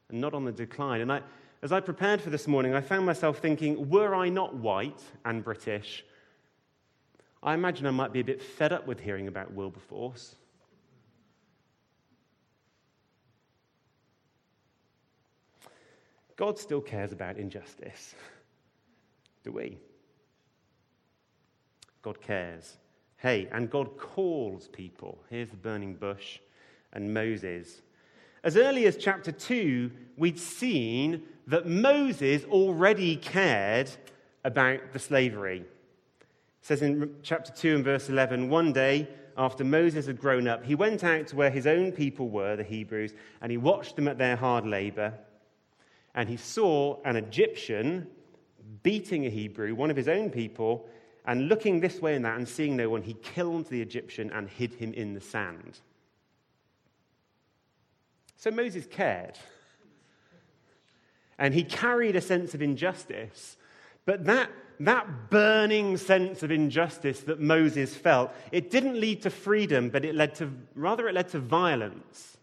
and 0.09 0.21
not 0.21 0.35
on 0.35 0.45
the 0.45 0.53
decline. 0.53 1.01
And 1.01 1.13
I, 1.13 1.23
as 1.63 1.73
I 1.73 1.81
prepared 1.81 2.21
for 2.21 2.31
this 2.31 2.47
morning, 2.47 2.73
I 2.73 2.81
found 2.81 3.05
myself 3.05 3.39
thinking, 3.39 3.91
were 3.91 4.15
I 4.15 4.29
not 4.29 4.55
white 4.55 5.03
and 5.25 5.43
British, 5.43 6.05
I 7.43 7.55
imagine 7.55 7.87
I 7.87 7.91
might 7.91 8.13
be 8.13 8.21
a 8.21 8.25
bit 8.25 8.41
fed 8.41 8.73
up 8.73 8.87
with 8.87 9.01
hearing 9.01 9.27
about 9.27 9.53
Wilberforce. 9.53 10.37
God 16.37 16.57
still 16.57 16.81
cares 16.81 17.11
about 17.11 17.37
injustice. 17.37 18.15
Do 19.43 19.51
we? 19.51 19.79
God 22.01 22.21
cares. 22.21 22.77
Hey, 23.27 23.49
and 23.51 23.69
God 23.69 23.99
calls 23.99 24.69
people. 24.69 25.19
Here's 25.29 25.51
the 25.51 25.57
burning 25.57 25.95
bush 25.95 26.39
and 26.93 27.13
Moses. 27.13 27.83
As 28.45 28.57
early 28.57 28.87
as 28.87 28.97
chapter 28.97 29.33
2, 29.33 29.91
we'd 30.17 30.39
seen 30.39 31.23
that 31.49 31.67
Moses 31.67 32.45
already 32.45 33.17
cared 33.17 33.91
about 34.45 34.93
the 34.93 35.01
slavery. 35.01 35.59
It 35.59 35.67
says 36.61 36.83
in 36.83 37.17
chapter 37.25 37.51
2 37.51 37.75
and 37.75 37.85
verse 37.85 38.09
11 38.09 38.49
one 38.49 38.73
day, 38.73 39.09
after 39.37 39.65
Moses 39.65 40.07
had 40.07 40.21
grown 40.21 40.47
up, 40.47 40.65
he 40.65 40.77
went 40.77 41.03
out 41.03 41.27
to 41.27 41.35
where 41.35 41.51
his 41.51 41.67
own 41.67 41.91
people 41.91 42.29
were, 42.29 42.55
the 42.55 42.63
Hebrews, 42.63 43.13
and 43.41 43.51
he 43.51 43.59
watched 43.59 43.97
them 43.97 44.07
at 44.07 44.19
their 44.19 44.37
hard 44.37 44.65
labor. 44.65 45.13
And 46.15 46.29
he 46.29 46.37
saw 46.37 47.03
an 47.05 47.17
Egyptian 47.17 48.07
beating 48.85 49.27
a 49.27 49.31
Hebrew, 49.31 49.75
one 49.75 49.91
of 49.91 49.97
his 49.97 50.07
own 50.07 50.31
people, 50.31 50.89
and 51.27 51.49
looking 51.49 51.81
this 51.81 52.01
way 52.01 52.15
and 52.15 52.25
that 52.25 52.37
and 52.37 52.49
seeing 52.49 52.77
no 52.77 52.89
one, 52.89 53.03
he 53.03 53.15
killed 53.15 53.69
the 53.69 53.83
Egyptian 53.83 54.31
and 54.31 54.49
hid 54.49 54.75
him 54.75 54.93
in 54.93 55.15
the 55.15 55.21
sand. 55.21 55.81
So 58.37 58.51
Moses 58.51 58.87
cared. 58.87 59.39
And 61.39 61.53
he 61.53 61.65
carried 61.65 62.17
a 62.17 62.21
sense 62.21 62.55
of 62.55 62.63
injustice. 62.63 63.57
But 64.05 64.25
that, 64.27 64.51
that 64.81 65.31
burning 65.31 65.97
sense 65.97 66.43
of 66.43 66.51
injustice 66.51 67.21
that 67.23 67.41
Moses 67.41 67.95
felt, 67.95 68.31
it 68.53 68.71
didn't 68.71 69.01
lead 69.01 69.23
to 69.23 69.31
freedom, 69.31 69.91
but 69.91 70.05
it 70.05 70.15
led 70.15 70.35
to, 70.37 70.53
rather, 70.75 71.09
it 71.09 71.15
led 71.15 71.29
to 71.31 71.41
violence. 71.41 72.37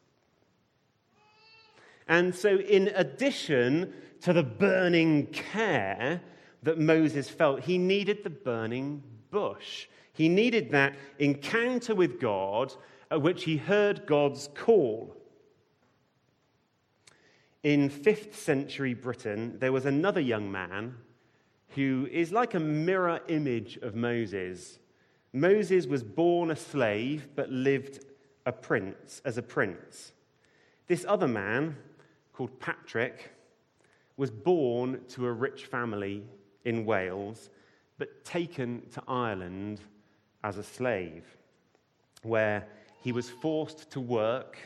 And 2.08 2.36
so, 2.36 2.58
in 2.58 2.90
addition 2.96 3.94
to 4.22 4.34
the 4.34 4.44
burning 4.44 5.28
care 5.28 6.22
that 6.64 6.80
Moses 6.80 7.30
felt, 7.30 7.62
he 7.62 7.78
needed 7.78 8.24
the 8.24 8.30
burning 8.30 9.04
bush. 9.32 9.88
He 10.14 10.30
needed 10.30 10.72
that 10.72 10.96
encounter 11.20 11.96
with 11.96 12.20
God 12.20 12.74
at 13.12 13.22
which 13.22 13.44
he 13.44 13.58
heard 13.58 14.06
God's 14.06 14.50
call 14.56 15.16
in 17.64 17.90
5th 17.90 18.34
century 18.34 18.94
Britain, 18.94 19.58
there 19.60 19.72
was 19.72 19.86
another 19.86 20.20
young 20.20 20.52
man 20.52 20.96
who 21.70 22.08
is 22.12 22.32
like 22.32 22.54
a 22.54 22.60
mirror 22.60 23.22
image 23.30 23.78
of 23.78 23.96
Moses. 23.96 24.80
Moses 25.32 25.88
was 25.88 26.04
born 26.04 26.52
a 26.52 26.56
slave 26.56 27.30
but 27.36 27.50
lived 27.50 28.06
a 28.46 28.52
prince 28.52 29.22
as 29.24 29.38
a 29.38 29.42
prince. 29.42 30.12
This 30.88 31.06
other 31.08 31.28
man, 31.28 31.78
called 32.34 32.60
Patrick, 32.60 33.32
was 34.18 34.30
born 34.30 35.00
to 35.10 35.26
a 35.26 35.32
rich 35.32 35.66
family 35.66 36.24
in 36.66 36.86
Wales 36.86 37.50
but 37.98 38.26
taken 38.26 38.82
to 38.92 39.04
Ireland 39.08 39.80
as 40.44 40.58
a 40.58 40.64
slave, 40.64 41.24
where 42.24 42.68
he 43.02 43.12
was 43.12 43.30
forced 43.30 43.92
to 43.92 44.00
work 44.00 44.58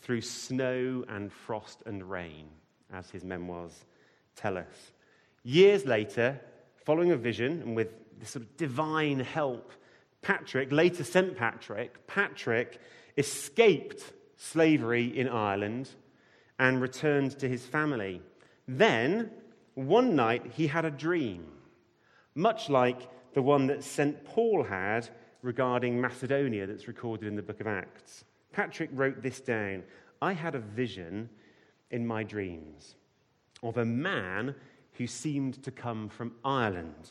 through 0.00 0.20
snow 0.20 1.04
and 1.08 1.32
frost 1.32 1.82
and 1.86 2.02
rain, 2.08 2.48
as 2.92 3.10
his 3.10 3.24
memoirs 3.24 3.84
tell 4.34 4.56
us. 4.56 4.92
Years 5.44 5.84
later, 5.84 6.40
following 6.84 7.12
a 7.12 7.16
vision 7.16 7.62
and 7.62 7.76
with 7.76 7.88
this 8.18 8.30
sort 8.30 8.44
of 8.44 8.56
divine 8.56 9.20
help, 9.20 9.72
Patrick, 10.22 10.72
later 10.72 11.04
St. 11.04 11.36
Patrick, 11.36 12.06
Patrick 12.06 12.80
escaped 13.16 14.12
slavery 14.36 15.18
in 15.18 15.28
Ireland 15.28 15.90
and 16.58 16.80
returned 16.80 17.38
to 17.38 17.48
his 17.48 17.66
family. 17.66 18.22
Then, 18.66 19.30
one 19.74 20.14
night, 20.14 20.52
he 20.54 20.66
had 20.66 20.84
a 20.84 20.90
dream, 20.90 21.46
much 22.34 22.68
like 22.68 23.08
the 23.34 23.42
one 23.42 23.66
that 23.68 23.82
St. 23.82 24.24
Paul 24.24 24.64
had 24.64 25.08
regarding 25.42 26.00
Macedonia 26.00 26.66
that's 26.66 26.88
recorded 26.88 27.26
in 27.26 27.36
the 27.36 27.42
book 27.42 27.60
of 27.60 27.66
Acts. 27.66 28.24
Patrick 28.52 28.90
wrote 28.92 29.22
this 29.22 29.40
down 29.40 29.82
I 30.20 30.32
had 30.32 30.54
a 30.54 30.60
vision 30.60 31.28
in 31.90 32.06
my 32.06 32.22
dreams 32.22 32.94
of 33.62 33.78
a 33.78 33.84
man 33.84 34.54
who 34.92 35.06
seemed 35.06 35.62
to 35.62 35.70
come 35.70 36.08
from 36.08 36.34
Ireland. 36.44 37.10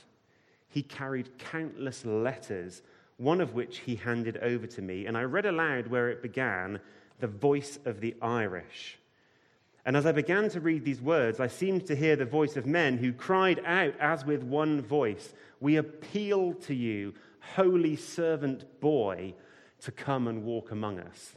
He 0.67 0.83
carried 0.83 1.37
countless 1.37 2.05
letters, 2.05 2.83
one 3.17 3.41
of 3.41 3.53
which 3.53 3.79
he 3.79 3.95
handed 3.95 4.37
over 4.37 4.67
to 4.67 4.81
me, 4.81 5.05
and 5.05 5.17
I 5.17 5.23
read 5.23 5.45
aloud 5.45 5.87
where 5.87 6.09
it 6.09 6.21
began 6.21 6.79
the 7.19 7.27
voice 7.27 7.79
of 7.85 7.99
the 7.99 8.15
Irish. 8.21 8.97
And 9.85 9.97
as 9.97 10.05
I 10.05 10.11
began 10.11 10.49
to 10.49 10.59
read 10.59 10.85
these 10.85 11.01
words, 11.01 11.39
I 11.39 11.47
seemed 11.47 11.87
to 11.87 11.95
hear 11.95 12.15
the 12.15 12.25
voice 12.25 12.55
of 12.55 12.65
men 12.65 12.97
who 12.97 13.13
cried 13.13 13.61
out 13.65 13.95
as 13.99 14.25
with 14.25 14.43
one 14.43 14.81
voice 14.81 15.33
We 15.59 15.77
appeal 15.77 16.53
to 16.53 16.75
you, 16.75 17.13
holy 17.55 17.95
servant 17.95 18.79
boy, 18.79 19.33
to 19.81 19.91
come 19.91 20.27
and 20.27 20.43
walk 20.43 20.71
among 20.71 20.99
us. 20.99 21.33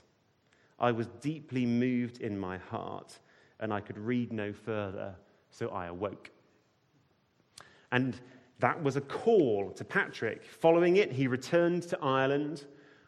I 0.78 0.92
was 0.92 1.06
deeply 1.20 1.64
moved 1.64 2.20
in 2.20 2.38
my 2.38 2.58
heart, 2.58 3.18
and 3.60 3.72
I 3.72 3.80
could 3.80 3.98
read 3.98 4.32
no 4.32 4.52
further, 4.52 5.14
so 5.50 5.68
I 5.68 5.86
awoke. 5.86 6.30
And 7.90 8.20
that 8.58 8.82
was 8.82 8.96
a 8.96 9.00
call 9.00 9.70
to 9.72 9.84
Patrick. 9.84 10.44
Following 10.44 10.96
it, 10.96 11.12
he 11.12 11.26
returned 11.26 11.84
to 11.84 11.98
Ireland, 12.02 12.64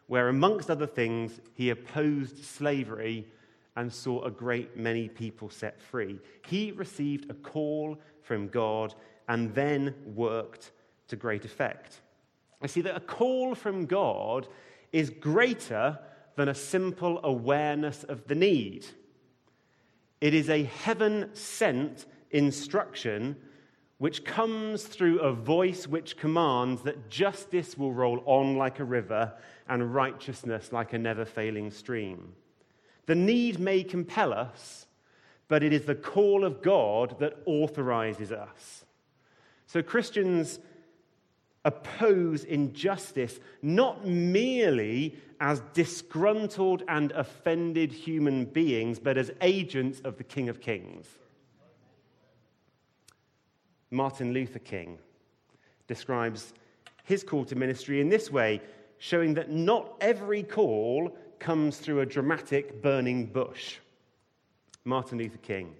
where, 0.07 0.29
amongst 0.29 0.71
other 0.71 0.87
things, 0.87 1.39
he 1.53 1.69
opposed 1.69 2.43
slavery 2.43 3.27
and 3.77 3.93
saw 3.93 4.23
a 4.23 4.31
great 4.31 4.75
many 4.75 5.07
people 5.07 5.49
set 5.49 5.81
free. 5.81 6.19
He 6.47 6.71
received 6.71 7.29
a 7.29 7.35
call 7.35 7.97
from 8.23 8.49
God 8.49 8.95
and 9.29 9.53
then 9.53 9.93
worked 10.15 10.71
to 11.07 11.15
great 11.15 11.45
effect. 11.45 12.01
I 12.61 12.67
see 12.67 12.81
that 12.81 12.97
a 12.97 12.99
call 12.99 13.53
from 13.53 13.85
God 13.85 14.47
is 14.91 15.11
greater 15.11 15.99
than 16.35 16.49
a 16.49 16.55
simple 16.55 17.19
awareness 17.23 18.03
of 18.03 18.27
the 18.27 18.35
need. 18.35 18.87
It 20.21 20.33
is 20.33 20.49
a 20.49 20.63
heaven 20.63 21.29
sent 21.33 22.07
instruction 22.31 23.35
which 23.99 24.25
comes 24.25 24.83
through 24.83 25.19
a 25.19 25.33
voice 25.33 25.87
which 25.87 26.17
commands 26.17 26.81
that 26.81 27.09
justice 27.09 27.77
will 27.77 27.93
roll 27.93 28.21
on 28.25 28.57
like 28.57 28.79
a 28.79 28.83
river 28.83 29.33
and 29.69 29.93
righteousness 29.93 30.71
like 30.71 30.93
a 30.93 30.97
never 30.97 31.25
failing 31.25 31.69
stream. 31.69 32.33
The 33.07 33.15
need 33.15 33.59
may 33.59 33.83
compel 33.83 34.31
us, 34.31 34.85
but 35.47 35.63
it 35.63 35.73
is 35.73 35.85
the 35.85 35.95
call 35.95 36.45
of 36.45 36.61
God 36.61 37.17
that 37.19 37.39
authorizes 37.45 38.31
us. 38.31 38.85
So 39.65 39.81
Christians 39.81 40.59
oppose 41.65 42.43
injustice 42.43 43.39
not 43.61 44.05
merely 44.05 45.17
as 45.39 45.61
disgruntled 45.73 46.83
and 46.87 47.11
offended 47.13 47.91
human 47.91 48.45
beings, 48.45 48.99
but 48.99 49.17
as 49.17 49.31
agents 49.41 49.99
of 50.01 50.17
the 50.17 50.23
King 50.23 50.49
of 50.49 50.61
Kings. 50.61 51.07
Martin 53.91 54.33
Luther 54.33 54.59
King 54.59 54.97
describes 55.87 56.53
his 57.03 57.23
call 57.23 57.45
to 57.45 57.55
ministry 57.55 58.01
in 58.01 58.09
this 58.09 58.29
way, 58.29 58.61
showing 58.97 59.33
that 59.35 59.49
not 59.49 59.95
every 60.01 60.43
call 60.43 61.17
comes 61.39 61.77
through 61.77 62.01
a 62.01 62.05
dramatic 62.05 62.81
burning 62.81 63.25
bush. 63.27 63.77
Martin 64.85 65.17
Luther 65.17 65.37
King. 65.37 65.75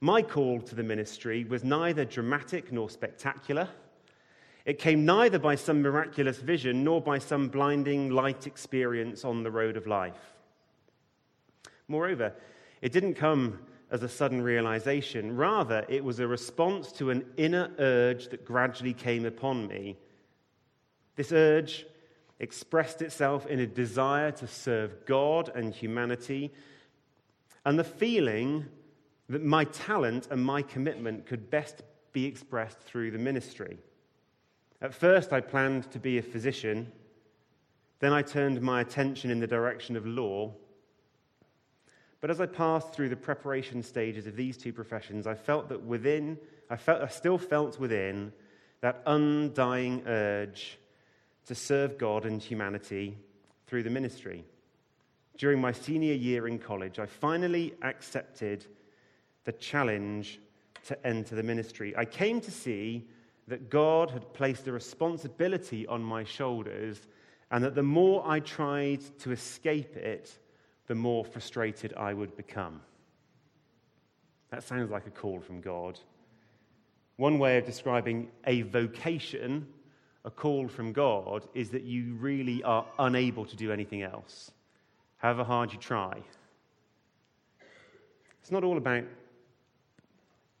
My 0.00 0.22
call 0.22 0.60
to 0.62 0.74
the 0.74 0.82
ministry 0.82 1.44
was 1.44 1.62
neither 1.62 2.04
dramatic 2.04 2.72
nor 2.72 2.90
spectacular. 2.90 3.68
It 4.64 4.78
came 4.78 5.04
neither 5.04 5.38
by 5.38 5.54
some 5.54 5.82
miraculous 5.82 6.38
vision 6.38 6.84
nor 6.84 7.00
by 7.00 7.18
some 7.18 7.48
blinding 7.48 8.10
light 8.10 8.46
experience 8.46 9.24
on 9.24 9.42
the 9.42 9.50
road 9.50 9.76
of 9.76 9.86
life. 9.86 10.34
Moreover, 11.88 12.32
it 12.80 12.92
didn't 12.92 13.14
come 13.14 13.58
as 13.90 14.02
a 14.02 14.08
sudden 14.08 14.40
realization. 14.40 15.36
Rather, 15.36 15.84
it 15.88 16.02
was 16.02 16.18
a 16.18 16.26
response 16.26 16.90
to 16.92 17.10
an 17.10 17.24
inner 17.36 17.70
urge 17.78 18.28
that 18.28 18.44
gradually 18.44 18.94
came 18.94 19.26
upon 19.26 19.68
me. 19.68 19.96
This 21.14 21.30
urge 21.30 21.86
expressed 22.42 23.00
itself 23.00 23.46
in 23.46 23.60
a 23.60 23.66
desire 23.66 24.32
to 24.32 24.46
serve 24.46 25.06
God 25.06 25.50
and 25.54 25.72
humanity, 25.72 26.52
and 27.64 27.78
the 27.78 27.84
feeling 27.84 28.66
that 29.28 29.44
my 29.44 29.64
talent 29.64 30.26
and 30.30 30.44
my 30.44 30.60
commitment 30.60 31.24
could 31.24 31.48
best 31.48 31.82
be 32.12 32.26
expressed 32.26 32.80
through 32.80 33.12
the 33.12 33.18
ministry. 33.18 33.78
At 34.82 34.92
first, 34.92 35.32
I 35.32 35.40
planned 35.40 35.90
to 35.92 36.00
be 36.00 36.18
a 36.18 36.22
physician. 36.22 36.90
Then 38.00 38.12
I 38.12 38.22
turned 38.22 38.60
my 38.60 38.80
attention 38.80 39.30
in 39.30 39.38
the 39.38 39.46
direction 39.46 39.96
of 39.96 40.04
law. 40.04 40.52
But 42.20 42.30
as 42.30 42.40
I 42.40 42.46
passed 42.46 42.92
through 42.92 43.08
the 43.08 43.16
preparation 43.16 43.82
stages 43.82 44.26
of 44.26 44.34
these 44.34 44.56
two 44.56 44.72
professions, 44.72 45.28
I 45.28 45.34
felt 45.34 45.68
that 45.68 45.80
within, 45.80 46.38
I, 46.68 46.76
felt, 46.76 47.02
I 47.02 47.08
still 47.08 47.38
felt 47.38 47.78
within 47.78 48.32
that 48.80 49.00
undying 49.06 50.02
urge 50.06 50.78
to 51.46 51.54
serve 51.54 51.98
God 51.98 52.24
and 52.24 52.40
humanity 52.40 53.16
through 53.66 53.82
the 53.82 53.90
ministry. 53.90 54.44
During 55.38 55.60
my 55.60 55.72
senior 55.72 56.14
year 56.14 56.46
in 56.46 56.58
college, 56.58 56.98
I 56.98 57.06
finally 57.06 57.74
accepted 57.82 58.66
the 59.44 59.52
challenge 59.52 60.40
to 60.86 61.06
enter 61.06 61.34
the 61.34 61.42
ministry. 61.42 61.96
I 61.96 62.04
came 62.04 62.40
to 62.42 62.50
see 62.50 63.06
that 63.48 63.70
God 63.70 64.10
had 64.10 64.32
placed 64.34 64.68
a 64.68 64.72
responsibility 64.72 65.86
on 65.86 66.02
my 66.02 66.24
shoulders, 66.24 67.00
and 67.50 67.64
that 67.64 67.74
the 67.74 67.82
more 67.82 68.22
I 68.26 68.40
tried 68.40 69.00
to 69.20 69.32
escape 69.32 69.96
it, 69.96 70.38
the 70.86 70.94
more 70.94 71.24
frustrated 71.24 71.92
I 71.96 72.14
would 72.14 72.36
become. 72.36 72.80
That 74.50 74.62
sounds 74.62 74.90
like 74.90 75.06
a 75.06 75.10
call 75.10 75.40
from 75.40 75.60
God. 75.60 75.98
One 77.16 77.38
way 77.38 77.58
of 77.58 77.64
describing 77.64 78.28
a 78.46 78.62
vocation 78.62 79.66
a 80.24 80.30
call 80.30 80.68
from 80.68 80.92
God 80.92 81.46
is 81.54 81.70
that 81.70 81.82
you 81.82 82.14
really 82.14 82.62
are 82.62 82.86
unable 82.98 83.44
to 83.44 83.56
do 83.56 83.72
anything 83.72 84.02
else, 84.02 84.52
however 85.18 85.44
hard 85.44 85.72
you 85.72 85.78
try. 85.78 86.22
It's 88.40 88.50
not 88.50 88.64
all 88.64 88.76
about 88.76 89.04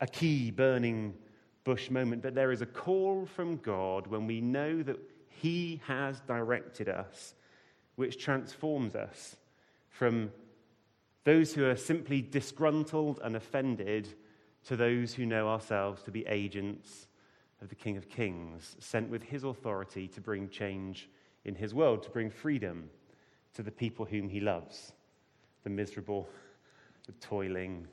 a 0.00 0.06
key 0.06 0.50
burning 0.50 1.14
bush 1.64 1.90
moment, 1.90 2.22
but 2.22 2.34
there 2.34 2.52
is 2.52 2.60
a 2.60 2.66
call 2.66 3.26
from 3.26 3.56
God 3.58 4.06
when 4.08 4.26
we 4.26 4.40
know 4.40 4.82
that 4.82 4.98
He 5.28 5.80
has 5.86 6.20
directed 6.20 6.88
us, 6.88 7.34
which 7.96 8.22
transforms 8.22 8.96
us 8.96 9.36
from 9.90 10.32
those 11.24 11.54
who 11.54 11.64
are 11.66 11.76
simply 11.76 12.20
disgruntled 12.20 13.20
and 13.22 13.36
offended 13.36 14.08
to 14.64 14.76
those 14.76 15.14
who 15.14 15.24
know 15.24 15.48
ourselves 15.48 16.02
to 16.02 16.10
be 16.10 16.26
agents 16.26 17.06
of 17.62 17.68
the 17.68 17.74
King 17.74 17.96
of 17.96 18.08
Kings, 18.08 18.76
sent 18.80 19.08
with 19.08 19.22
his 19.22 19.44
authority 19.44 20.08
to 20.08 20.20
bring 20.20 20.48
change 20.48 21.08
in 21.44 21.54
his 21.54 21.72
world, 21.72 22.02
to 22.02 22.10
bring 22.10 22.28
freedom 22.28 22.90
to 23.54 23.62
the 23.62 23.70
people 23.70 24.04
whom 24.04 24.28
he 24.28 24.40
loves 24.40 24.92
the 25.64 25.70
miserable, 25.70 26.28
the 27.06 27.12
toiling, 27.12 27.86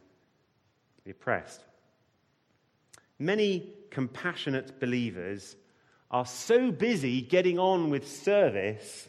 the 1.06 1.12
oppressed. 1.12 1.62
Many 3.20 3.70
compassionate 3.92 4.80
believers 4.80 5.56
are 6.10 6.26
so 6.26 6.72
busy 6.72 7.22
getting 7.22 7.60
on 7.60 7.92
with 7.92 8.10
service 8.10 9.08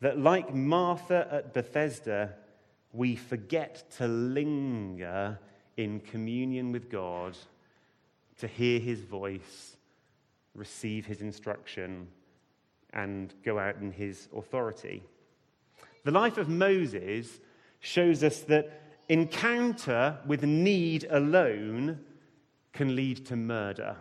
that, 0.00 0.18
like 0.18 0.54
Martha 0.54 1.28
at 1.30 1.52
Bethesda, 1.52 2.34
we 2.94 3.14
forget 3.14 3.84
to 3.98 4.08
linger 4.08 5.38
in 5.76 6.00
communion 6.00 6.72
with 6.72 6.90
God, 6.90 7.36
to 8.38 8.46
hear 8.46 8.80
his 8.80 9.00
voice, 9.00 9.76
receive 10.54 11.06
his 11.06 11.20
instruction, 11.20 12.08
and 12.92 13.34
go 13.42 13.58
out 13.58 13.76
in 13.76 13.90
his 13.90 14.28
authority. 14.36 15.02
The 16.04 16.10
life 16.10 16.36
of 16.36 16.48
Moses 16.48 17.40
shows 17.80 18.22
us 18.22 18.40
that 18.40 18.80
encounter 19.08 20.18
with 20.26 20.42
need 20.42 21.06
alone 21.10 22.00
can 22.72 22.94
lead 22.94 23.24
to 23.26 23.36
murder. 23.36 23.96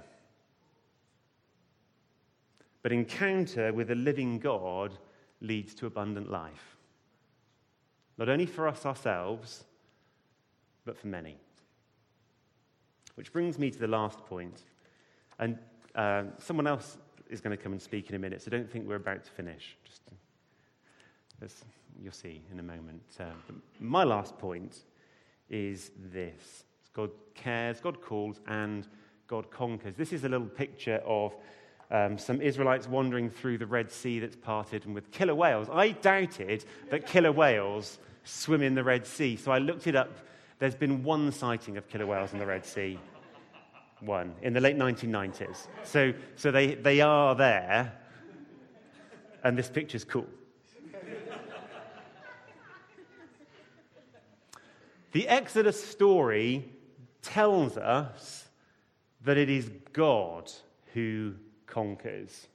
But 2.82 2.92
encounter 2.92 3.72
with 3.74 3.92
a 3.92 3.96
living 3.96 4.40
God 4.40 4.98
leads 5.40 5.74
to 5.76 5.86
abundant 5.86 6.32
life. 6.32 6.78
Not 8.18 8.30
only 8.30 8.46
for 8.46 8.68
us 8.68 8.86
ourselves, 8.86 9.64
but 10.86 10.98
for 10.98 11.08
many. 11.08 11.38
Which 13.16 13.34
brings 13.34 13.60
me 13.60 13.70
to 13.72 13.80
the 13.80 13.88
last 13.88 14.26
point. 14.26 14.64
And 15.40 15.58
uh, 15.96 16.24
someone 16.38 16.68
else 16.68 16.98
is 17.30 17.42
going 17.42 17.56
to 17.56 17.62
come 17.62 17.72
and 17.72 17.82
speak 17.82 18.10
in 18.10 18.16
a 18.16 18.20
minute, 18.20 18.42
so 18.42 18.52
don't 18.52 18.70
think 18.70 18.88
we're 18.88 18.96
about 18.96 19.24
to 19.24 19.32
finish. 19.32 19.78
Just, 19.86 20.02
as 21.42 21.64
you'll 22.02 22.12
see 22.12 22.42
in 22.52 22.60
a 22.60 22.64
moment. 22.64 23.04
Uh, 23.20 23.26
my 23.80 24.04
last 24.04 24.38
point 24.38 24.80
is 25.50 25.92
this 26.12 26.64
God 26.94 27.12
cares, 27.36 27.80
God 27.80 28.02
calls, 28.02 28.40
and 28.48 28.88
God 29.28 29.50
conquers. 29.50 29.96
This 29.96 30.12
is 30.12 30.24
a 30.24 30.30
little 30.30 30.48
picture 30.48 31.02
of 31.06 31.34
um, 31.90 32.18
some 32.18 32.42
Israelites 32.42 32.88
wandering 32.88 33.30
through 33.30 33.58
the 33.58 33.66
Red 33.66 33.92
Sea 33.92 34.20
that's 34.20 34.36
parted 34.36 34.86
and 34.86 34.96
with 34.96 35.12
killer 35.12 35.36
whales. 35.36 35.68
I 35.72 35.92
doubted 35.92 36.66
that 36.90 37.06
killer 37.06 37.32
whales 37.32 38.00
swim 38.24 38.62
in 38.62 38.76
the 38.76 38.84
Red 38.84 39.06
Sea, 39.06 39.36
so 39.36 39.52
I 39.52 39.60
looked 39.60 39.88
it 39.88 39.96
up. 39.96 40.12
There's 40.60 40.76
been 40.76 41.04
one 41.04 41.32
sighting 41.32 41.78
of 41.78 41.88
killer 41.88 42.06
whales 42.06 42.34
in 42.34 42.40
the 42.40 42.46
Red 42.46 42.66
Sea. 42.66 43.00
One 44.02 44.34
in 44.42 44.54
the 44.54 44.60
late 44.60 44.78
1990s. 44.78 45.68
So, 45.84 46.14
so 46.36 46.52
they, 46.52 46.76
they 46.76 47.02
are 47.02 47.36
there, 47.36 47.94
and 49.44 49.58
this 49.58 49.70
picture's 49.70 50.04
cool. 50.04 50.28
the 55.12 55.28
Exodus 55.28 55.84
story 55.84 56.66
tells 57.22 57.78
us 57.78 58.48
that 59.24 59.38
it 59.38 59.50
is 59.50 59.70
God 59.94 60.52
who 60.94 61.36
conquers. 61.68 62.48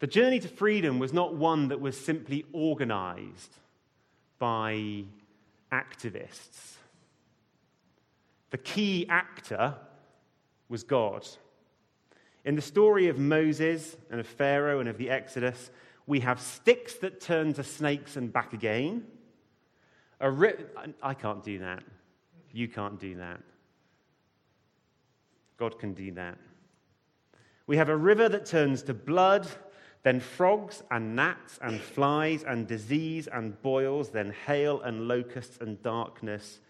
The 0.00 0.06
journey 0.06 0.40
to 0.40 0.48
freedom 0.48 0.98
was 0.98 1.12
not 1.12 1.34
one 1.34 1.68
that 1.68 1.80
was 1.80 1.98
simply 1.98 2.46
organized 2.52 3.54
by 4.38 5.04
activists. 5.70 6.76
The 8.50 8.58
key 8.58 9.06
actor 9.08 9.74
was 10.68 10.82
God. 10.82 11.26
In 12.44 12.56
the 12.56 12.62
story 12.62 13.08
of 13.08 13.18
Moses 13.18 13.96
and 14.10 14.20
of 14.20 14.26
Pharaoh 14.26 14.80
and 14.80 14.88
of 14.88 14.98
the 14.98 15.10
Exodus, 15.10 15.70
we 16.06 16.20
have 16.20 16.40
sticks 16.40 16.94
that 16.96 17.20
turn 17.20 17.52
to 17.54 17.62
snakes 17.62 18.16
and 18.16 18.32
back 18.32 18.52
again. 18.52 19.06
A 20.20 20.30
ri- 20.30 20.64
I 21.02 21.14
can't 21.14 21.44
do 21.44 21.60
that. 21.60 21.82
You 22.52 22.68
can't 22.68 22.98
do 22.98 23.16
that. 23.16 23.40
God 25.56 25.78
can 25.78 25.92
do 25.92 26.12
that. 26.12 26.38
We 27.66 27.76
have 27.76 27.88
a 27.88 27.96
river 27.96 28.28
that 28.28 28.46
turns 28.46 28.82
to 28.84 28.94
blood, 28.94 29.46
then 30.02 30.18
frogs 30.18 30.82
and 30.90 31.14
gnats 31.14 31.58
and 31.62 31.80
flies 31.80 32.42
and 32.42 32.66
disease 32.66 33.28
and 33.28 33.60
boils, 33.62 34.10
then 34.10 34.34
hail 34.46 34.80
and 34.80 35.06
locusts 35.06 35.58
and 35.60 35.80
darkness 35.82 36.60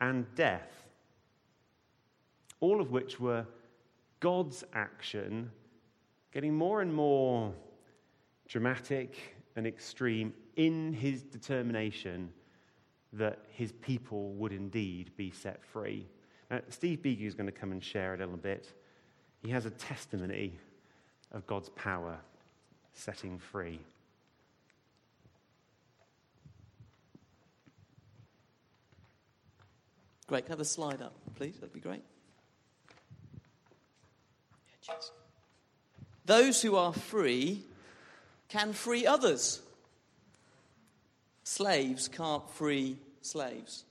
and 0.00 0.32
death. 0.34 0.87
All 2.60 2.80
of 2.80 2.90
which 2.90 3.20
were 3.20 3.46
God's 4.20 4.64
action 4.74 5.50
getting 6.32 6.54
more 6.54 6.82
and 6.82 6.92
more 6.92 7.54
dramatic 8.48 9.36
and 9.56 9.66
extreme 9.66 10.32
in 10.56 10.92
his 10.92 11.22
determination 11.22 12.32
that 13.12 13.38
his 13.50 13.72
people 13.72 14.32
would 14.32 14.52
indeed 14.52 15.10
be 15.16 15.30
set 15.30 15.64
free. 15.64 16.06
Now, 16.50 16.60
Steve 16.68 17.00
Bigu 17.02 17.26
is 17.26 17.34
going 17.34 17.46
to 17.46 17.52
come 17.52 17.72
and 17.72 17.82
share 17.82 18.14
a 18.14 18.18
little 18.18 18.36
bit. 18.36 18.72
He 19.42 19.50
has 19.50 19.66
a 19.66 19.70
testimony 19.70 20.58
of 21.32 21.46
God's 21.46 21.68
power 21.70 22.18
setting 22.92 23.38
free. 23.38 23.80
Great. 30.26 30.44
Can 30.44 30.52
I 30.52 30.54
have 30.54 30.60
a 30.60 30.64
slide 30.64 31.00
up, 31.00 31.14
please? 31.36 31.54
That'd 31.54 31.72
be 31.72 31.80
great. 31.80 32.02
Those 36.24 36.60
who 36.60 36.76
are 36.76 36.92
free 36.92 37.62
can 38.48 38.72
free 38.72 39.06
others. 39.06 39.60
Slaves 41.44 42.08
can't 42.08 42.48
free 42.50 42.98
slaves. 43.22 43.84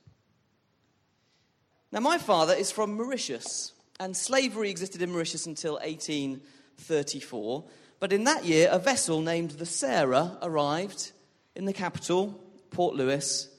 Now, 1.92 2.02
my 2.02 2.18
father 2.18 2.54
is 2.54 2.72
from 2.72 2.96
Mauritius, 2.96 3.72
and 4.00 4.16
slavery 4.16 4.70
existed 4.70 5.02
in 5.02 5.12
Mauritius 5.12 5.46
until 5.46 5.74
1834. 5.76 7.64
But 8.00 8.14
in 8.14 8.26
that 8.26 8.46
year, 8.46 8.70
a 8.72 8.78
vessel 8.78 9.22
named 9.22 9.52
the 9.52 9.66
Sarah 9.66 10.38
arrived 10.42 11.12
in 11.56 11.66
the 11.66 11.74
capital, 11.74 12.40
Port 12.70 12.96
Louis, 12.96 13.50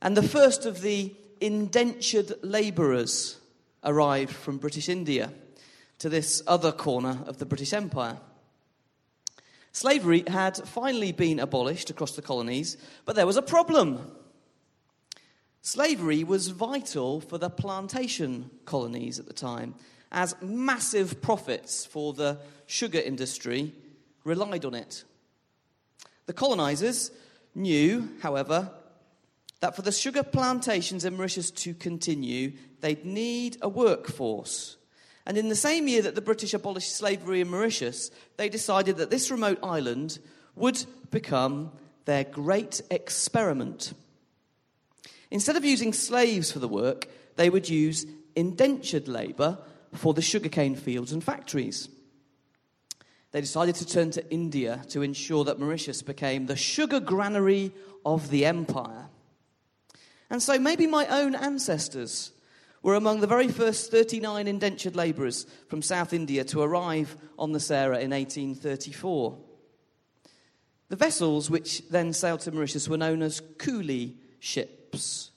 and 0.00 0.16
the 0.16 0.22
first 0.22 0.64
of 0.64 0.80
the 0.80 1.14
indentured 1.40 2.32
labourers 2.42 3.38
arrived 3.84 4.32
from 4.32 4.56
British 4.56 4.88
India 4.88 5.30
to 5.98 6.08
this 6.08 6.42
other 6.46 6.72
corner 6.72 7.20
of 7.26 7.38
the 7.38 7.46
British 7.46 7.72
Empire. 7.72 8.18
Slavery 9.72 10.24
had 10.26 10.56
finally 10.56 11.12
been 11.12 11.38
abolished 11.38 11.90
across 11.90 12.16
the 12.16 12.22
colonies, 12.22 12.76
but 13.04 13.14
there 13.14 13.26
was 13.26 13.36
a 13.36 13.42
problem. 13.42 14.10
Slavery 15.60 16.24
was 16.24 16.48
vital 16.48 17.20
for 17.20 17.38
the 17.38 17.50
plantation 17.50 18.50
colonies 18.64 19.18
at 19.18 19.26
the 19.26 19.32
time, 19.32 19.74
as 20.10 20.34
massive 20.40 21.20
profits 21.20 21.84
for 21.84 22.12
the 22.12 22.38
sugar 22.66 23.00
industry 23.00 23.74
relied 24.24 24.64
on 24.64 24.74
it. 24.74 25.04
The 26.26 26.32
colonizers 26.32 27.10
knew, 27.54 28.10
however, 28.20 28.70
that 29.60 29.74
for 29.74 29.82
the 29.82 29.92
sugar 29.92 30.22
plantations 30.22 31.04
in 31.04 31.16
Mauritius 31.16 31.50
to 31.50 31.74
continue, 31.74 32.52
they'd 32.80 33.04
need 33.04 33.56
a 33.62 33.68
workforce. 33.68 34.76
And 35.26 35.36
in 35.36 35.48
the 35.48 35.56
same 35.56 35.88
year 35.88 36.02
that 36.02 36.14
the 36.14 36.20
British 36.20 36.54
abolished 36.54 36.94
slavery 36.94 37.40
in 37.40 37.50
Mauritius, 37.50 38.10
they 38.36 38.48
decided 38.48 38.96
that 38.98 39.10
this 39.10 39.30
remote 39.30 39.58
island 39.62 40.20
would 40.54 40.84
become 41.10 41.72
their 42.04 42.22
great 42.22 42.80
experiment. 42.90 43.92
Instead 45.30 45.56
of 45.56 45.64
using 45.64 45.92
slaves 45.92 46.52
for 46.52 46.60
the 46.60 46.68
work, 46.68 47.08
they 47.34 47.50
would 47.50 47.68
use 47.68 48.06
indentured 48.36 49.08
labour 49.08 49.58
for 49.92 50.14
the 50.14 50.22
sugarcane 50.22 50.76
fields 50.76 51.10
and 51.10 51.24
factories. 51.24 51.88
They 53.32 53.40
decided 53.40 53.74
to 53.76 53.86
turn 53.86 54.12
to 54.12 54.30
India 54.30 54.84
to 54.90 55.02
ensure 55.02 55.44
that 55.44 55.58
Mauritius 55.58 56.02
became 56.02 56.46
the 56.46 56.56
sugar 56.56 57.00
granary 57.00 57.72
of 58.04 58.30
the 58.30 58.46
empire. 58.46 59.08
And 60.30 60.40
so 60.42 60.58
maybe 60.58 60.86
my 60.86 61.06
own 61.06 61.34
ancestors 61.34 62.32
were 62.86 62.94
among 62.94 63.20
the 63.20 63.26
very 63.26 63.48
first 63.48 63.90
39 63.90 64.46
indentured 64.46 64.96
labourers 64.96 65.44
from 65.68 65.82
South 65.82 66.12
India 66.14 66.44
to 66.44 66.62
arrive 66.62 67.16
on 67.38 67.52
the 67.52 67.60
Sarah 67.60 67.98
in 67.98 68.12
1834. 68.12 69.36
The 70.88 70.96
vessels 70.96 71.50
which 71.50 71.88
then 71.88 72.12
sailed 72.12 72.40
to 72.40 72.52
Mauritius 72.52 72.88
were 72.88 72.96
known 72.96 73.20
as 73.20 73.42
coolie 73.58 74.14
ships 74.38 74.76
ships. 74.96 75.30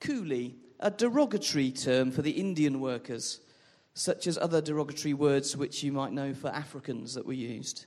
Coolie, 0.00 0.54
a 0.80 0.90
derogatory 0.90 1.70
term 1.72 2.10
for 2.10 2.22
the 2.22 2.30
Indian 2.30 2.80
workers, 2.80 3.40
such 3.94 4.26
as 4.26 4.38
other 4.38 4.60
derogatory 4.60 5.14
words 5.14 5.56
which 5.56 5.82
you 5.82 5.92
might 5.92 6.12
know 6.12 6.32
for 6.32 6.48
Africans 6.48 7.14
that 7.14 7.26
were 7.26 7.32
used. 7.32 7.86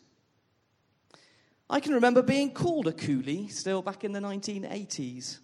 I 1.69 1.79
can 1.79 1.93
remember 1.93 2.21
being 2.21 2.51
called 2.51 2.87
a 2.87 2.91
coolie 2.91 3.49
still 3.49 3.81
back 3.81 4.03
in 4.03 4.11
the 4.11 4.19
1980s. 4.19 5.39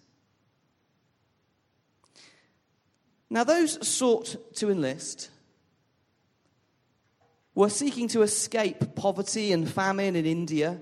Now, 3.30 3.44
those 3.44 3.86
sought 3.86 4.56
to 4.56 4.70
enlist 4.70 5.30
were 7.54 7.68
seeking 7.68 8.08
to 8.08 8.22
escape 8.22 8.94
poverty 8.94 9.52
and 9.52 9.68
famine 9.68 10.16
in 10.16 10.26
India 10.26 10.80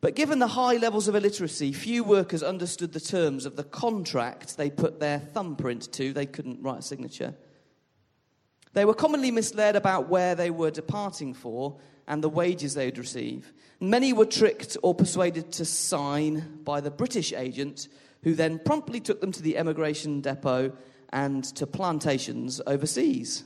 but 0.00 0.14
given 0.14 0.38
the 0.38 0.46
high 0.46 0.76
levels 0.76 1.08
of 1.08 1.16
illiteracy, 1.16 1.72
few 1.72 2.04
workers 2.04 2.42
understood 2.42 2.92
the 2.92 3.00
terms 3.00 3.46
of 3.46 3.56
the 3.56 3.64
contract 3.64 4.56
they 4.56 4.70
put 4.70 5.00
their 5.00 5.18
thumbprint 5.18 5.92
to. 5.94 6.12
They 6.12 6.26
couldn't 6.26 6.62
write 6.62 6.80
a 6.80 6.82
signature. 6.82 7.34
They 8.72 8.84
were 8.84 8.94
commonly 8.94 9.30
misled 9.30 9.74
about 9.74 10.08
where 10.08 10.34
they 10.34 10.50
were 10.50 10.70
departing 10.70 11.32
for 11.32 11.78
and 12.06 12.22
the 12.22 12.28
wages 12.28 12.74
they 12.74 12.84
would 12.84 12.98
receive. 12.98 13.52
Many 13.80 14.12
were 14.12 14.26
tricked 14.26 14.76
or 14.82 14.94
persuaded 14.94 15.50
to 15.52 15.64
sign 15.64 16.60
by 16.62 16.80
the 16.80 16.90
British 16.90 17.32
agent, 17.32 17.88
who 18.22 18.34
then 18.34 18.60
promptly 18.60 19.00
took 19.00 19.20
them 19.20 19.32
to 19.32 19.42
the 19.42 19.56
emigration 19.56 20.20
depot 20.20 20.76
and 21.12 21.44
to 21.56 21.66
plantations 21.66 22.60
overseas. 22.66 23.44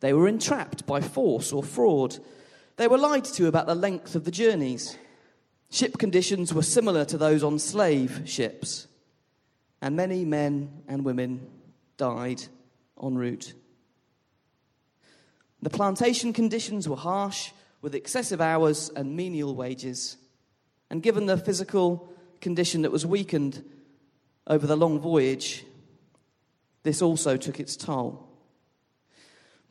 They 0.00 0.12
were 0.12 0.28
entrapped 0.28 0.86
by 0.86 1.00
force 1.00 1.52
or 1.52 1.62
fraud. 1.62 2.18
They 2.76 2.88
were 2.88 2.98
lied 2.98 3.24
to 3.24 3.46
about 3.46 3.66
the 3.66 3.74
length 3.74 4.14
of 4.14 4.24
the 4.24 4.30
journeys. 4.30 4.96
Ship 5.70 5.96
conditions 5.98 6.52
were 6.52 6.62
similar 6.62 7.04
to 7.06 7.18
those 7.18 7.42
on 7.42 7.58
slave 7.58 8.22
ships, 8.26 8.86
and 9.80 9.96
many 9.96 10.24
men 10.24 10.82
and 10.88 11.04
women 11.04 11.46
died 11.96 12.42
en 13.02 13.16
route. 13.16 13.54
The 15.62 15.70
plantation 15.70 16.32
conditions 16.32 16.88
were 16.88 16.96
harsh, 16.96 17.50
with 17.84 17.94
excessive 17.94 18.40
hours 18.40 18.90
and 18.96 19.14
menial 19.14 19.54
wages. 19.54 20.16
And 20.88 21.02
given 21.02 21.26
the 21.26 21.36
physical 21.36 22.08
condition 22.40 22.80
that 22.82 22.92
was 22.92 23.04
weakened 23.04 23.62
over 24.46 24.66
the 24.66 24.76
long 24.76 25.00
voyage, 25.00 25.64
this 26.84 27.02
also 27.02 27.36
took 27.36 27.58
its 27.58 27.76
toll. 27.76 28.28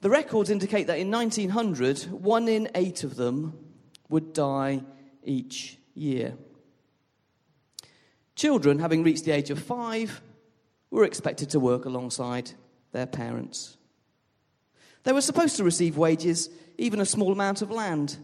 The 0.01 0.09
records 0.09 0.49
indicate 0.49 0.87
that 0.87 0.99
in 0.99 1.09
1900, 1.09 2.11
one 2.11 2.49
in 2.49 2.69
eight 2.75 3.05
of 3.05 3.15
them 3.15 3.57
would 4.09 4.33
die 4.33 4.83
each 5.23 5.77
year. 5.93 6.33
Children, 8.35 8.79
having 8.79 9.03
reached 9.03 9.23
the 9.23 9.31
age 9.31 9.49
of 9.49 9.59
five, 9.59 10.21
were 10.91 11.05
expected 11.05 11.51
to 11.51 11.59
work 11.59 11.85
alongside 11.85 12.51
their 12.91 13.05
parents. 13.05 13.77
They 15.03 15.13
were 15.13 15.21
supposed 15.21 15.55
to 15.57 15.63
receive 15.63 15.97
wages, 15.97 16.49
even 16.77 16.99
a 16.99 17.05
small 17.05 17.31
amount 17.31 17.61
of 17.61 17.71
land. 17.71 18.17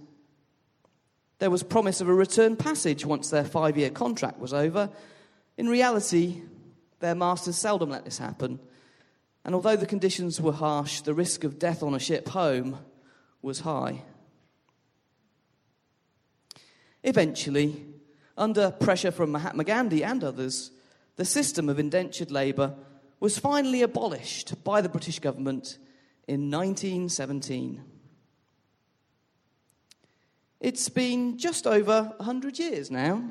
There 1.37 1.49
was 1.49 1.63
promise 1.63 2.01
of 2.01 2.09
a 2.09 2.13
return 2.13 2.57
passage 2.57 3.05
once 3.05 3.29
their 3.29 3.45
five 3.45 3.77
year 3.77 3.89
contract 3.89 4.39
was 4.39 4.53
over. 4.53 4.89
In 5.57 5.67
reality, 5.67 6.41
their 6.99 7.15
masters 7.15 7.55
seldom 7.55 7.89
let 7.89 8.03
this 8.03 8.17
happen. 8.17 8.59
And 9.49 9.55
although 9.55 9.75
the 9.75 9.87
conditions 9.87 10.39
were 10.39 10.51
harsh, 10.51 11.01
the 11.01 11.15
risk 11.15 11.43
of 11.43 11.57
death 11.57 11.81
on 11.81 11.95
a 11.95 11.99
ship 11.99 12.29
home 12.29 12.77
was 13.41 13.61
high. 13.61 14.03
Eventually, 17.03 17.83
under 18.37 18.69
pressure 18.69 19.09
from 19.09 19.31
Mahatma 19.31 19.63
Gandhi 19.63 20.03
and 20.03 20.23
others, 20.23 20.69
the 21.15 21.25
system 21.25 21.67
of 21.67 21.79
indentured 21.79 22.29
labour 22.29 22.75
was 23.19 23.39
finally 23.39 23.81
abolished 23.81 24.63
by 24.63 24.81
the 24.81 24.87
British 24.87 25.17
government 25.17 25.79
in 26.27 26.51
1917. 26.51 27.83
It's 30.59 30.89
been 30.89 31.39
just 31.39 31.65
over 31.65 32.13
100 32.17 32.59
years 32.59 32.91
now. 32.91 33.23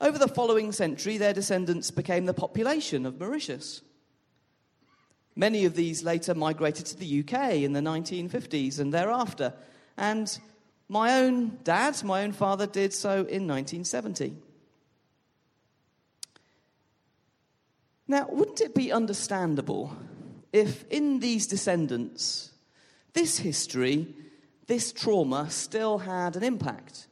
Over 0.00 0.18
the 0.18 0.28
following 0.28 0.70
century, 0.72 1.18
their 1.18 1.32
descendants 1.32 1.90
became 1.90 2.26
the 2.26 2.34
population 2.34 3.04
of 3.04 3.18
Mauritius. 3.18 3.82
Many 5.34 5.64
of 5.64 5.74
these 5.74 6.04
later 6.04 6.34
migrated 6.34 6.86
to 6.86 6.96
the 6.96 7.20
UK 7.20 7.54
in 7.56 7.72
the 7.72 7.80
1950s 7.80 8.78
and 8.78 8.94
thereafter, 8.94 9.54
and 9.96 10.38
my 10.88 11.20
own 11.20 11.58
dad, 11.64 12.02
my 12.04 12.22
own 12.22 12.32
father, 12.32 12.66
did 12.66 12.92
so 12.92 13.10
in 13.10 13.46
1970. 13.46 14.34
Now, 18.06 18.26
wouldn't 18.30 18.60
it 18.60 18.74
be 18.74 18.90
understandable 18.90 19.94
if 20.52 20.84
in 20.90 21.20
these 21.20 21.46
descendants, 21.46 22.52
this 23.12 23.38
history, 23.38 24.14
this 24.66 24.92
trauma 24.92 25.50
still 25.50 25.98
had 25.98 26.36
an 26.36 26.42
impact? 26.42 27.07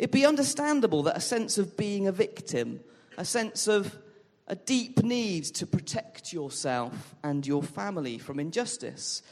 It'd 0.00 0.10
be 0.10 0.24
understandable 0.24 1.02
that 1.02 1.18
a 1.18 1.20
sense 1.20 1.58
of 1.58 1.76
being 1.76 2.06
a 2.06 2.12
victim, 2.12 2.80
a 3.18 3.24
sense 3.26 3.68
of 3.68 3.98
a 4.46 4.56
deep 4.56 5.02
need 5.02 5.44
to 5.56 5.66
protect 5.66 6.32
yourself 6.32 7.14
and 7.22 7.46
your 7.46 7.62
family 7.62 8.16
from 8.16 8.40
injustice, 8.40 9.22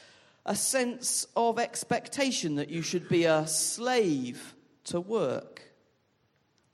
a 0.45 0.55
sense 0.55 1.27
of 1.35 1.59
expectation 1.59 2.57
that 2.57 2.69
you 2.69 2.83
should 2.83 3.09
be 3.09 3.25
a 3.25 3.47
slave 3.47 4.55
to 4.85 5.01
work, 5.01 5.63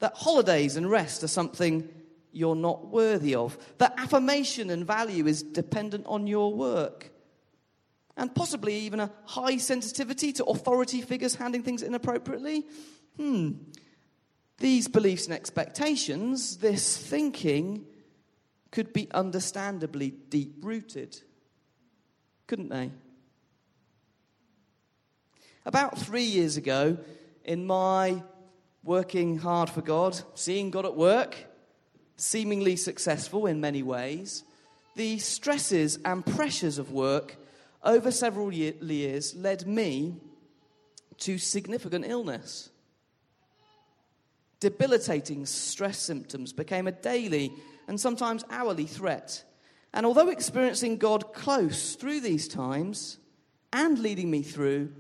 that 0.01 0.15
holidays 0.17 0.75
and 0.75 0.91
rest 0.91 1.23
are 1.23 1.29
something 1.29 1.89
you're 2.33 2.57
not 2.57 2.89
worthy 2.89 3.37
of, 3.37 3.57
that 3.79 3.95
affirmation 3.97 4.71
and 4.71 4.85
value 4.85 5.29
is 5.29 5.45
dependent 5.45 6.05
on 6.07 6.27
your 6.27 6.53
work. 6.53 7.13
And 8.17 8.35
possibly 8.35 8.75
even 8.75 8.99
a 8.99 9.13
high 9.25 9.59
sensitivity 9.59 10.33
to 10.33 10.45
authority 10.47 11.01
figures 11.01 11.37
handing 11.37 11.63
things 11.63 11.85
inappropriately. 11.85 12.65
Hmm, 13.17 13.53
these 14.59 14.89
beliefs 14.89 15.27
and 15.27 15.35
expectations, 15.35 16.59
this 16.59 16.97
thinking, 16.97 17.87
could 18.71 18.93
be 18.93 19.09
understandably 19.13 20.11
deep 20.11 20.57
rooted, 20.61 21.21
couldn't 22.47 22.71
they? 22.71 22.91
About 25.65 25.97
three 25.97 26.25
years 26.25 26.57
ago, 26.57 26.99
in 27.45 27.67
my 27.67 28.23
working 28.83 29.39
hard 29.39 29.71
for 29.71 29.81
God, 29.81 30.21
seeing 30.35 30.71
God 30.71 30.85
at 30.85 30.97
work, 30.97 31.37
seemingly 32.17 32.77
successful 32.77 33.47
in 33.47 33.61
many 33.61 33.83
ways, 33.83 34.45
the 34.97 35.19
stresses 35.19 35.99
and 36.05 36.25
pressures 36.25 36.79
of 36.79 36.91
work 36.91 37.37
over 37.83 38.11
several 38.11 38.53
years 38.53 39.35
led 39.35 39.67
me 39.67 40.17
to 41.19 41.39
significant 41.39 42.05
illness. 42.07 42.71
Debilitating 44.61 45.47
stress 45.47 45.99
symptoms 45.99 46.53
became 46.53 46.87
a 46.87 46.93
daily 46.93 47.53
and 47.87 48.01
sometimes 48.01 48.45
hourly 48.51 48.87
threat. 48.87 49.45
And 49.93 50.07
although 50.07 50.31
experiencing 50.31 50.97
God 50.97 51.33
close 51.33 51.95
through 51.95 52.21
these 52.21 52.49
times 52.49 53.19
and 53.73 53.99
leading 53.99 54.31
me 54.31 54.43
through, 54.43 54.93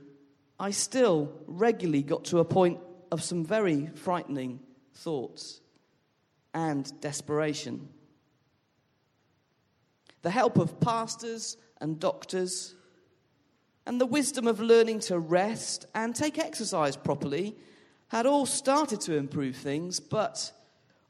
I 0.58 0.70
still 0.70 1.32
regularly 1.46 2.02
got 2.02 2.24
to 2.26 2.38
a 2.38 2.44
point 2.44 2.78
of 3.10 3.22
some 3.22 3.44
very 3.44 3.86
frightening 3.94 4.60
thoughts 4.94 5.60
and 6.52 6.90
desperation. 7.00 7.88
The 10.22 10.30
help 10.30 10.58
of 10.58 10.80
pastors 10.80 11.56
and 11.80 11.98
doctors, 11.98 12.74
and 13.86 14.00
the 14.00 14.06
wisdom 14.06 14.46
of 14.46 14.60
learning 14.60 15.00
to 15.00 15.18
rest 15.18 15.86
and 15.94 16.14
take 16.14 16.38
exercise 16.38 16.96
properly 16.96 17.56
had 18.14 18.26
all 18.26 18.46
started 18.46 19.00
to 19.00 19.16
improve 19.16 19.56
things, 19.56 19.98
but 19.98 20.52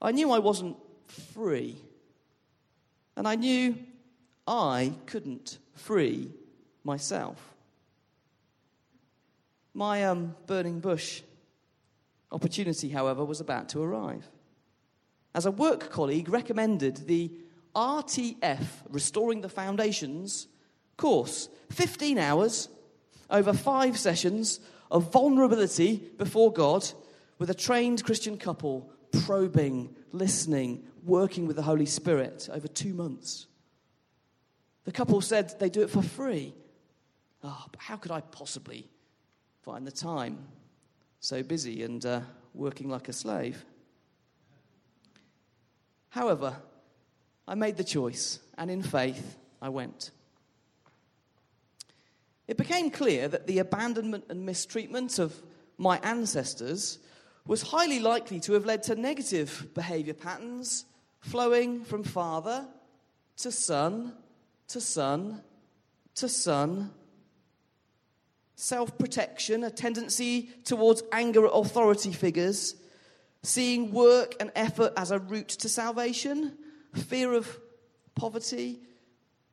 I 0.01 0.11
knew 0.11 0.31
I 0.31 0.39
wasn't 0.39 0.75
free. 1.05 1.77
And 3.15 3.27
I 3.27 3.35
knew 3.35 3.77
I 4.47 4.91
couldn't 5.05 5.59
free 5.75 6.31
myself. 6.83 7.53
My 9.75 10.05
um, 10.05 10.35
burning 10.47 10.79
bush 10.79 11.21
opportunity, 12.31 12.89
however, 12.89 13.23
was 13.23 13.39
about 13.39 13.69
to 13.69 13.83
arrive. 13.83 14.27
As 15.35 15.45
a 15.45 15.51
work 15.51 15.91
colleague 15.91 16.29
recommended 16.29 17.05
the 17.05 17.31
RTF, 17.75 18.65
Restoring 18.89 19.41
the 19.41 19.49
Foundations 19.49 20.47
course, 20.97 21.49
15 21.69 22.17
hours 22.17 22.67
over 23.29 23.53
five 23.53 23.95
sessions 23.99 24.59
of 24.91 25.11
vulnerability 25.11 26.01
before 26.17 26.51
God 26.51 26.87
with 27.37 27.49
a 27.49 27.55
trained 27.55 28.03
Christian 28.03 28.37
couple 28.37 28.89
probing, 29.23 29.95
listening, 30.11 30.83
working 31.03 31.47
with 31.47 31.55
the 31.55 31.61
Holy 31.61 31.85
Spirit 31.85 32.49
over 32.51 32.67
two 32.67 32.93
months. 32.93 33.47
The 34.85 34.91
couple 34.91 35.21
said 35.21 35.59
they 35.59 35.69
do 35.69 35.81
it 35.81 35.89
for 35.89 36.01
free. 36.01 36.53
Oh, 37.43 37.65
but 37.71 37.81
how 37.81 37.97
could 37.97 38.11
I 38.11 38.21
possibly 38.21 38.87
find 39.63 39.85
the 39.85 39.91
time? 39.91 40.37
So 41.19 41.43
busy 41.43 41.83
and 41.83 42.05
uh, 42.05 42.21
working 42.53 42.89
like 42.89 43.09
a 43.09 43.13
slave. 43.13 43.65
However, 46.09 46.55
I 47.47 47.55
made 47.55 47.77
the 47.77 47.83
choice, 47.83 48.39
and 48.57 48.71
in 48.71 48.81
faith, 48.81 49.37
I 49.61 49.69
went. 49.69 50.11
It 52.47 52.57
became 52.57 52.91
clear 52.91 53.27
that 53.27 53.47
the 53.47 53.59
abandonment 53.59 54.25
and 54.29 54.45
mistreatment 54.45 55.19
of 55.19 55.41
my 55.77 55.99
ancestors 56.03 56.99
was 57.45 57.61
highly 57.61 57.99
likely 57.99 58.39
to 58.41 58.53
have 58.53 58.65
led 58.65 58.83
to 58.83 58.95
negative 58.95 59.67
behavior 59.73 60.13
patterns 60.13 60.85
flowing 61.19 61.83
from 61.83 62.03
father 62.03 62.67
to 63.37 63.51
son 63.51 64.13
to 64.67 64.81
son 64.81 65.41
to 66.15 66.29
son. 66.29 66.91
Self 68.55 68.97
protection, 68.97 69.63
a 69.65 69.69
tendency 69.69 70.49
towards 70.63 71.03
anger 71.11 71.45
at 71.45 71.51
authority 71.51 72.13
figures, 72.13 72.75
seeing 73.43 73.91
work 73.91 74.35
and 74.39 74.51
effort 74.55 74.93
as 74.95 75.11
a 75.11 75.19
route 75.19 75.49
to 75.49 75.67
salvation, 75.67 76.57
fear 76.93 77.33
of 77.33 77.59
poverty, 78.15 78.79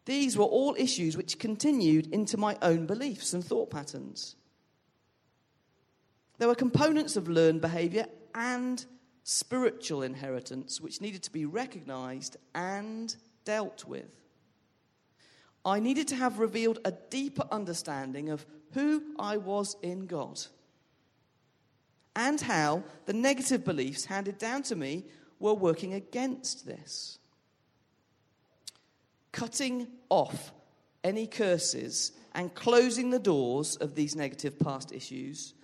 these 0.05 0.37
were 0.37 0.45
all 0.45 0.75
issues 0.79 1.17
which 1.17 1.39
continued 1.39 2.13
into 2.13 2.37
my 2.37 2.57
own 2.61 2.87
beliefs 2.87 3.33
and 3.33 3.45
thought 3.45 3.71
patterns. 3.71 4.37
There 6.39 6.49
were 6.49 6.55
components 6.55 7.17
of 7.17 7.29
learned 7.29 7.61
behavior 7.61 8.07
and 8.35 8.85
spiritual 9.23 10.03
inheritance 10.03 10.81
which 10.81 11.01
needed 11.01 11.23
to 11.23 11.31
be 11.31 11.45
recognized 11.45 12.37
and 12.55 13.15
dealt 13.45 13.85
with. 13.85 14.11
I 15.65 15.79
needed 15.79 16.09
to 16.09 16.17
have 16.17 16.41
revealed 16.41 16.81
a 16.85 16.91
deeper 16.91 17.45
understanding 17.53 18.29
of 18.31 18.45
who 18.73 19.15
I 19.19 19.37
was 19.37 19.77
in 19.83 20.07
God 20.07 20.41
and 22.17 22.41
how 22.41 22.83
the 23.07 23.13
negative 23.13 23.65
beliefs 23.65 24.07
handed 24.07 24.39
down 24.39 24.63
to 24.65 24.77
me 24.77 25.05
were 25.39 25.55
working 25.55 25.95
against 25.95 26.67
this 26.67 27.19
cutting 29.33 29.89
off 30.09 30.53
any 31.03 31.27
curses 31.27 32.13
and 32.35 32.55
closing 32.55 33.11
the 33.11 33.19
doors 33.19 33.77
of 33.77 33.95
these 33.95 34.15
negative 34.15 34.59
past 34.59 34.93
issues 34.93 35.55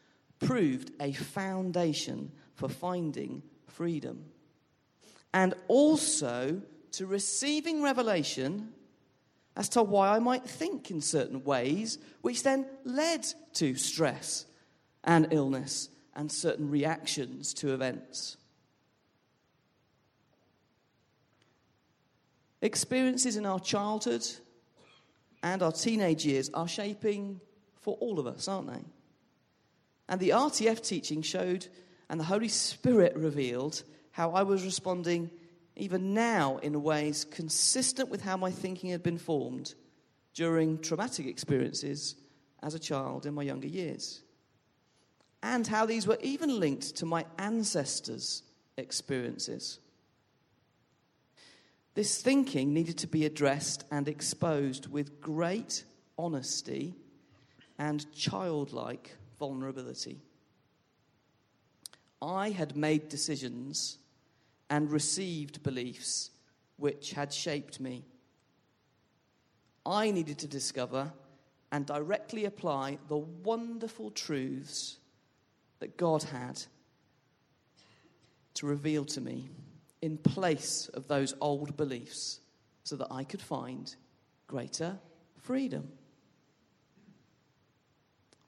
proved 0.40 0.90
a 1.00 1.12
foundation 1.12 2.32
for 2.54 2.68
finding 2.68 3.42
freedom. 3.66 4.24
And 5.32 5.54
also 5.68 6.62
to 6.92 7.06
receiving 7.06 7.82
revelation 7.82 8.72
as 9.56 9.68
to 9.70 9.82
why 9.82 10.14
I 10.14 10.18
might 10.20 10.44
think 10.44 10.90
in 10.90 11.00
certain 11.00 11.44
ways, 11.44 11.98
which 12.22 12.42
then 12.42 12.66
led 12.84 13.26
to 13.54 13.74
stress 13.74 14.46
and 15.04 15.28
illness 15.32 15.88
and 16.14 16.30
certain 16.30 16.70
reactions 16.70 17.54
to 17.54 17.74
events. 17.74 18.36
Experiences 22.60 23.36
in 23.36 23.46
our 23.46 23.60
childhood 23.60 24.26
and 25.42 25.62
our 25.62 25.72
teenage 25.72 26.26
years 26.26 26.50
are 26.52 26.68
shaping 26.68 27.40
for 27.80 27.96
all 28.00 28.18
of 28.18 28.26
us, 28.26 28.48
aren't 28.48 28.72
they? 28.72 28.84
And 30.08 30.20
the 30.20 30.30
RTF 30.30 30.86
teaching 30.86 31.22
showed, 31.22 31.66
and 32.08 32.18
the 32.18 32.24
Holy 32.24 32.48
Spirit 32.48 33.14
revealed, 33.14 33.82
how 34.10 34.32
I 34.32 34.42
was 34.42 34.64
responding 34.64 35.30
even 35.76 36.12
now 36.12 36.56
in 36.58 36.82
ways 36.82 37.24
consistent 37.24 38.08
with 38.08 38.22
how 38.22 38.36
my 38.36 38.50
thinking 38.50 38.90
had 38.90 39.02
been 39.02 39.18
formed 39.18 39.74
during 40.34 40.78
traumatic 40.78 41.26
experiences 41.26 42.16
as 42.62 42.74
a 42.74 42.78
child 42.78 43.26
in 43.26 43.34
my 43.34 43.42
younger 43.42 43.68
years. 43.68 44.22
And 45.42 45.66
how 45.66 45.86
these 45.86 46.06
were 46.06 46.18
even 46.20 46.58
linked 46.58 46.96
to 46.96 47.06
my 47.06 47.24
ancestors' 47.38 48.42
experiences. 48.76 49.78
This 51.98 52.22
thinking 52.22 52.72
needed 52.72 52.96
to 52.98 53.08
be 53.08 53.26
addressed 53.26 53.82
and 53.90 54.06
exposed 54.06 54.86
with 54.86 55.20
great 55.20 55.82
honesty 56.16 56.94
and 57.76 58.06
childlike 58.12 59.16
vulnerability. 59.36 60.20
I 62.22 62.50
had 62.50 62.76
made 62.76 63.08
decisions 63.08 63.98
and 64.70 64.92
received 64.92 65.64
beliefs 65.64 66.30
which 66.76 67.14
had 67.14 67.32
shaped 67.32 67.80
me. 67.80 68.04
I 69.84 70.12
needed 70.12 70.38
to 70.38 70.46
discover 70.46 71.12
and 71.72 71.84
directly 71.84 72.44
apply 72.44 72.98
the 73.08 73.16
wonderful 73.16 74.12
truths 74.12 74.98
that 75.80 75.96
God 75.96 76.22
had 76.22 76.62
to 78.54 78.66
reveal 78.66 79.04
to 79.06 79.20
me 79.20 79.48
in 80.00 80.18
place 80.18 80.88
of 80.94 81.08
those 81.08 81.34
old 81.40 81.76
beliefs 81.76 82.40
so 82.84 82.96
that 82.96 83.08
I 83.10 83.24
could 83.24 83.42
find 83.42 83.94
greater 84.46 84.98
freedom. 85.42 85.88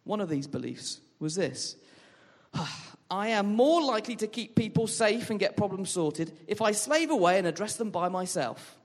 One 0.04 0.20
of 0.20 0.28
these 0.28 0.46
beliefs 0.46 1.00
was 1.18 1.34
this 1.34 1.76
I 3.10 3.28
am 3.28 3.54
more 3.54 3.82
likely 3.82 4.16
to 4.16 4.26
keep 4.26 4.54
people 4.54 4.86
safe 4.86 5.30
and 5.30 5.40
get 5.40 5.56
problems 5.56 5.90
sorted 5.90 6.32
if 6.46 6.62
I 6.62 6.72
slave 6.72 7.10
away 7.10 7.38
and 7.38 7.46
address 7.46 7.76
them 7.76 7.90
by 7.90 8.08
myself. 8.08 8.76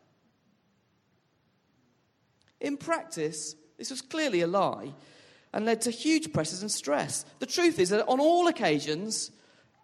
In 2.60 2.78
practice, 2.78 3.56
this 3.78 3.92
was 3.92 4.02
clearly 4.02 4.42
a 4.42 4.48
lie 4.48 4.94
and 5.54 5.66
led 5.66 5.82
to 5.82 5.92
huge 5.92 6.34
pressures 6.34 6.62
and 6.62 6.72
stress. 6.72 7.26
The 7.40 7.46
truth 7.46 7.80
is 7.80 7.90
that 7.90 8.08
on 8.08 8.20
all 8.20 8.48
occasions, 8.48 9.32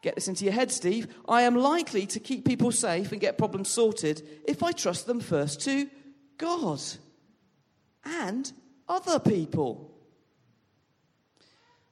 get 0.02 0.16
this 0.16 0.28
into 0.28 0.46
your 0.46 0.54
head, 0.54 0.72
Steve, 0.72 1.08
I 1.28 1.44
am 1.44 1.56
likely 1.56 2.06
to 2.08 2.20
keep 2.20 2.46
people 2.46 2.72
safe 2.72 3.12
and 3.12 3.22
get 3.22 3.38
problems 3.38 3.70
sorted 3.70 4.28
if 4.48 4.64
I 4.64 4.72
trust 4.72 5.06
them 5.06 5.20
first 5.20 5.62
to 5.62 5.88
God 6.38 6.82
and 8.04 8.52
other 8.88 9.20
people. 9.20 9.92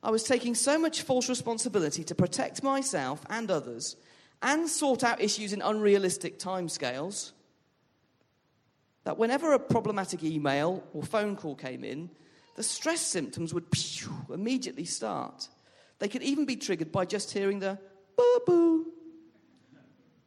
I 0.01 0.11
was 0.11 0.23
taking 0.23 0.55
so 0.55 0.79
much 0.79 1.01
false 1.01 1.29
responsibility 1.29 2.03
to 2.05 2.15
protect 2.15 2.63
myself 2.63 3.21
and 3.29 3.51
others 3.51 3.95
and 4.41 4.69
sort 4.69 5.03
out 5.03 5.21
issues 5.21 5.53
in 5.53 5.61
unrealistic 5.61 6.39
timescales 6.39 7.33
that 9.03 9.17
whenever 9.17 9.53
a 9.53 9.59
problematic 9.59 10.23
email 10.23 10.83
or 10.93 11.03
phone 11.03 11.35
call 11.35 11.55
came 11.55 11.83
in, 11.83 12.09
the 12.55 12.63
stress 12.63 13.01
symptoms 13.01 13.53
would 13.53 13.65
immediately 14.33 14.85
start. 14.85 15.49
They 15.99 16.07
could 16.07 16.23
even 16.23 16.45
be 16.45 16.55
triggered 16.55 16.91
by 16.91 17.05
just 17.05 17.31
hearing 17.31 17.59
the 17.59 17.79
boo 18.19 18.39
boo 18.45 18.85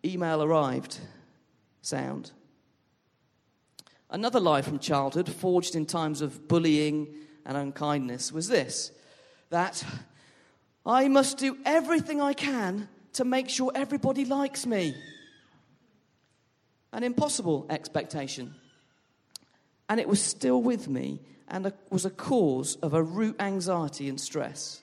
email 0.05 0.43
arrived 0.43 0.99
sound. 1.83 2.33
Another 4.09 4.41
lie 4.41 4.63
from 4.63 4.79
childhood, 4.79 5.29
forged 5.29 5.75
in 5.75 5.85
times 5.87 6.23
of 6.23 6.49
bullying 6.49 7.15
and 7.45 7.57
unkindness, 7.57 8.33
was 8.33 8.49
this 8.49 8.93
that 9.51 9.85
I 10.87 11.09
must 11.09 11.37
do 11.37 11.59
everything 11.67 12.21
I 12.21 12.33
can 12.33 12.89
to 13.15 13.25
make 13.25 13.51
sure 13.51 13.71
everybody 13.75 14.25
likes 14.25 14.65
me. 14.65 14.95
An 16.93 17.05
impossible 17.05 17.67
expectation. 17.69 18.55
And 19.91 20.01
it 20.01 20.09
was 20.09 20.23
still 20.23 20.63
with 20.63 20.89
me 20.89 21.21
and 21.49 21.71
was 21.91 22.07
a 22.07 22.11
cause 22.11 22.77
of 22.77 22.95
a 22.95 23.03
root 23.03 23.37
anxiety 23.39 24.09
and 24.09 24.19
stress. 24.19 24.81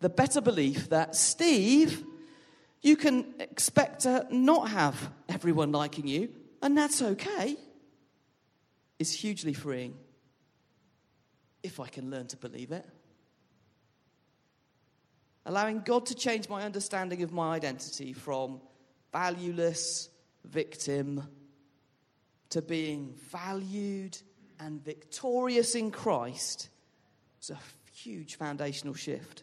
The 0.00 0.08
better 0.08 0.40
belief 0.40 0.90
that, 0.90 1.16
Steve, 1.16 2.04
you 2.82 2.96
can 2.96 3.34
expect 3.40 4.02
to 4.02 4.26
not 4.30 4.68
have 4.70 5.10
everyone 5.28 5.72
liking 5.72 6.06
you, 6.06 6.28
and 6.62 6.76
that's 6.76 7.02
okay, 7.02 7.56
is 8.98 9.12
hugely 9.12 9.52
freeing 9.52 9.94
if 11.62 11.80
I 11.80 11.88
can 11.88 12.10
learn 12.10 12.26
to 12.28 12.36
believe 12.36 12.72
it. 12.72 12.86
Allowing 15.44 15.80
God 15.80 16.06
to 16.06 16.14
change 16.14 16.48
my 16.48 16.62
understanding 16.62 17.22
of 17.22 17.32
my 17.32 17.54
identity 17.54 18.12
from 18.12 18.60
valueless 19.12 20.08
victim 20.44 21.22
to 22.50 22.62
being 22.62 23.14
valued 23.30 24.18
and 24.60 24.84
victorious 24.84 25.74
in 25.74 25.90
Christ 25.90 26.68
is 27.40 27.50
a 27.50 27.58
huge 27.92 28.36
foundational 28.36 28.94
shift. 28.94 29.42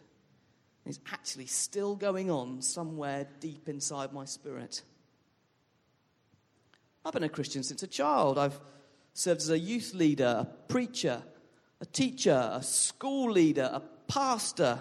It's 0.86 1.00
actually 1.10 1.46
still 1.46 1.96
going 1.96 2.30
on 2.30 2.60
somewhere 2.60 3.26
deep 3.40 3.68
inside 3.68 4.12
my 4.12 4.26
spirit. 4.26 4.82
I've 7.04 7.12
been 7.12 7.22
a 7.22 7.28
Christian 7.28 7.62
since 7.62 7.82
a 7.82 7.86
child. 7.86 8.38
I've 8.38 8.58
served 9.14 9.40
as 9.40 9.50
a 9.50 9.58
youth 9.58 9.94
leader, 9.94 10.46
a 10.46 10.72
preacher, 10.72 11.22
a 11.80 11.86
teacher, 11.86 12.50
a 12.52 12.62
school 12.62 13.30
leader, 13.30 13.70
a 13.72 13.80
pastor. 14.08 14.78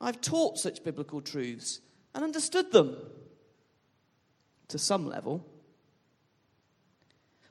I've 0.00 0.20
taught 0.20 0.58
such 0.58 0.84
biblical 0.84 1.20
truths 1.20 1.80
and 2.14 2.22
understood 2.22 2.70
them 2.72 2.96
to 4.68 4.78
some 4.78 5.06
level. 5.08 5.44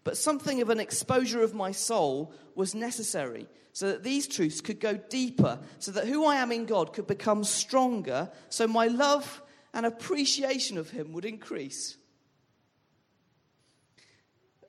But 0.05 0.17
something 0.17 0.61
of 0.61 0.69
an 0.69 0.79
exposure 0.79 1.41
of 1.41 1.53
my 1.53 1.73
soul 1.73 2.31
was 2.53 2.73
necessary 2.73 3.47
so 3.73 3.87
that 3.87 4.03
these 4.03 4.27
truths 4.27 4.61
could 4.61 4.79
go 4.79 4.95
deeper, 4.95 5.59
so 5.79 5.91
that 5.91 6.07
who 6.07 6.25
I 6.25 6.37
am 6.37 6.53
in 6.53 6.65
God 6.65 6.93
could 6.93 7.07
become 7.07 7.43
stronger, 7.43 8.31
so 8.47 8.67
my 8.67 8.87
love 8.87 9.41
and 9.73 9.85
appreciation 9.85 10.77
of 10.77 10.91
Him 10.91 11.11
would 11.11 11.25
increase. 11.25 11.97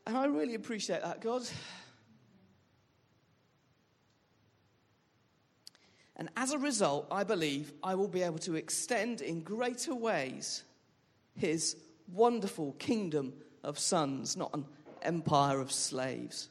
And 0.06 0.16
I 0.16 0.24
really 0.24 0.54
appreciate 0.54 1.02
that, 1.02 1.20
God. 1.20 1.42
And 6.16 6.30
as 6.34 6.52
a 6.52 6.58
result, 6.58 7.08
I 7.10 7.24
believe 7.24 7.72
I 7.82 7.94
will 7.94 8.08
be 8.08 8.22
able 8.22 8.38
to 8.38 8.54
extend 8.54 9.20
in 9.20 9.42
greater 9.42 9.94
ways 9.94 10.64
his 11.34 11.76
wonderful 12.08 12.72
kingdom 12.78 13.34
of 13.62 13.78
sons, 13.78 14.36
not 14.36 14.54
an 14.54 14.64
empire 15.06 15.60
of 15.60 15.72
slaves. 15.72 16.48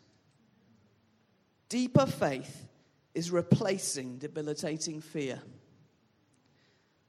Deeper 1.69 2.05
faith 2.05 2.65
is 3.13 3.31
replacing 3.31 4.17
debilitating 4.17 5.01
fear. 5.01 5.41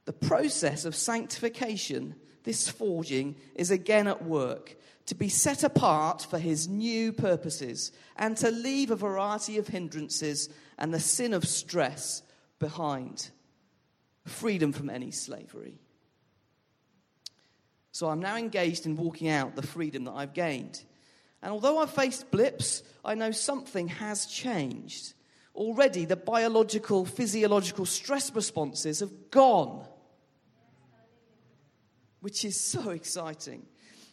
The 0.05 0.13
process 0.13 0.85
of 0.85 0.95
sanctification, 0.95 2.15
this 2.43 2.69
forging, 2.69 3.35
is 3.55 3.71
again 3.71 4.07
at 4.07 4.23
work 4.23 4.75
to 5.07 5.15
be 5.15 5.29
set 5.29 5.63
apart 5.63 6.21
for 6.29 6.37
his 6.37 6.67
new 6.67 7.13
purposes 7.13 7.91
and 8.15 8.35
to 8.37 8.51
leave 8.51 8.91
a 8.91 8.95
variety 8.95 9.57
of 9.57 9.67
hindrances 9.67 10.49
and 10.77 10.93
the 10.93 10.99
sin 10.99 11.33
of 11.33 11.47
stress 11.47 12.23
behind 12.59 13.29
freedom 14.25 14.73
from 14.73 14.89
any 14.89 15.11
slavery. 15.11 15.79
So 17.91 18.09
I'm 18.09 18.19
now 18.19 18.35
engaged 18.35 18.85
in 18.85 18.95
walking 18.95 19.29
out 19.29 19.55
the 19.55 19.65
freedom 19.65 20.03
that 20.03 20.11
I've 20.11 20.33
gained. 20.33 20.83
And 21.41 21.51
although 21.51 21.79
I've 21.79 21.91
faced 21.91 22.31
blips, 22.31 22.83
I 23.05 23.15
know 23.15 23.31
something 23.31 23.87
has 23.89 24.25
changed. 24.25 25.13
Already, 25.55 26.05
the 26.05 26.15
biological, 26.15 27.05
physiological 27.05 27.85
stress 27.85 28.33
responses 28.33 28.99
have 28.99 29.31
gone, 29.31 29.85
which 32.21 32.43
is 32.45 32.59
so 32.59 32.89
exciting. 33.01 33.65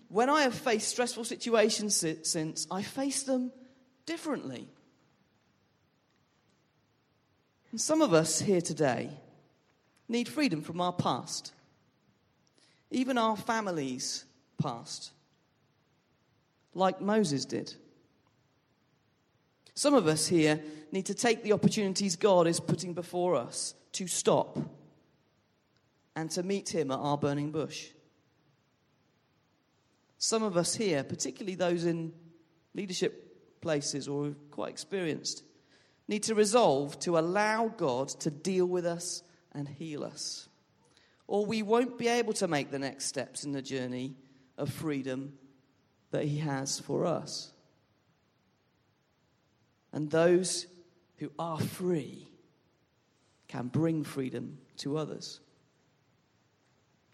When 0.08 0.30
I 0.30 0.42
have 0.42 0.54
faced 0.54 0.88
stressful 0.88 1.24
situations 1.24 2.04
since, 2.22 2.66
I 2.70 2.82
face 2.82 3.24
them 3.24 3.52
differently. 4.06 4.68
And 7.70 7.80
some 7.80 8.02
of 8.02 8.14
us 8.14 8.40
here 8.40 8.60
today 8.60 9.10
need 10.08 10.28
freedom 10.28 10.62
from 10.62 10.80
our 10.80 10.92
past, 10.92 11.52
even 12.90 13.18
our 13.18 13.36
family's 13.36 14.24
past. 14.62 15.10
Like 16.74 17.00
Moses 17.00 17.44
did. 17.44 17.74
Some 19.74 19.94
of 19.94 20.06
us 20.06 20.26
here 20.26 20.60
need 20.92 21.06
to 21.06 21.14
take 21.14 21.42
the 21.42 21.52
opportunities 21.52 22.16
God 22.16 22.46
is 22.46 22.60
putting 22.60 22.94
before 22.94 23.34
us 23.34 23.74
to 23.92 24.06
stop 24.06 24.58
and 26.14 26.30
to 26.30 26.42
meet 26.42 26.72
Him 26.74 26.90
at 26.90 26.98
our 26.98 27.18
burning 27.18 27.50
bush. 27.50 27.88
Some 30.18 30.42
of 30.42 30.56
us 30.56 30.74
here, 30.74 31.02
particularly 31.02 31.56
those 31.56 31.84
in 31.84 32.12
leadership 32.74 33.60
places 33.60 34.08
or 34.08 34.34
quite 34.50 34.70
experienced, 34.70 35.42
need 36.06 36.22
to 36.24 36.34
resolve 36.34 36.98
to 37.00 37.18
allow 37.18 37.68
God 37.68 38.08
to 38.08 38.30
deal 38.30 38.66
with 38.66 38.86
us 38.86 39.22
and 39.52 39.68
heal 39.68 40.04
us. 40.04 40.48
Or 41.26 41.46
we 41.46 41.62
won't 41.62 41.98
be 41.98 42.08
able 42.08 42.32
to 42.34 42.48
make 42.48 42.70
the 42.70 42.78
next 42.78 43.06
steps 43.06 43.44
in 43.44 43.52
the 43.52 43.62
journey 43.62 44.14
of 44.56 44.70
freedom 44.70 45.32
that 46.14 46.24
He 46.24 46.38
has 46.38 46.78
for 46.78 47.04
us. 47.06 47.52
And 49.92 50.10
those 50.10 50.66
who 51.16 51.30
are 51.38 51.58
free 51.58 52.28
can 53.48 53.66
bring 53.66 54.04
freedom 54.04 54.58
to 54.78 54.96
others. 54.96 55.40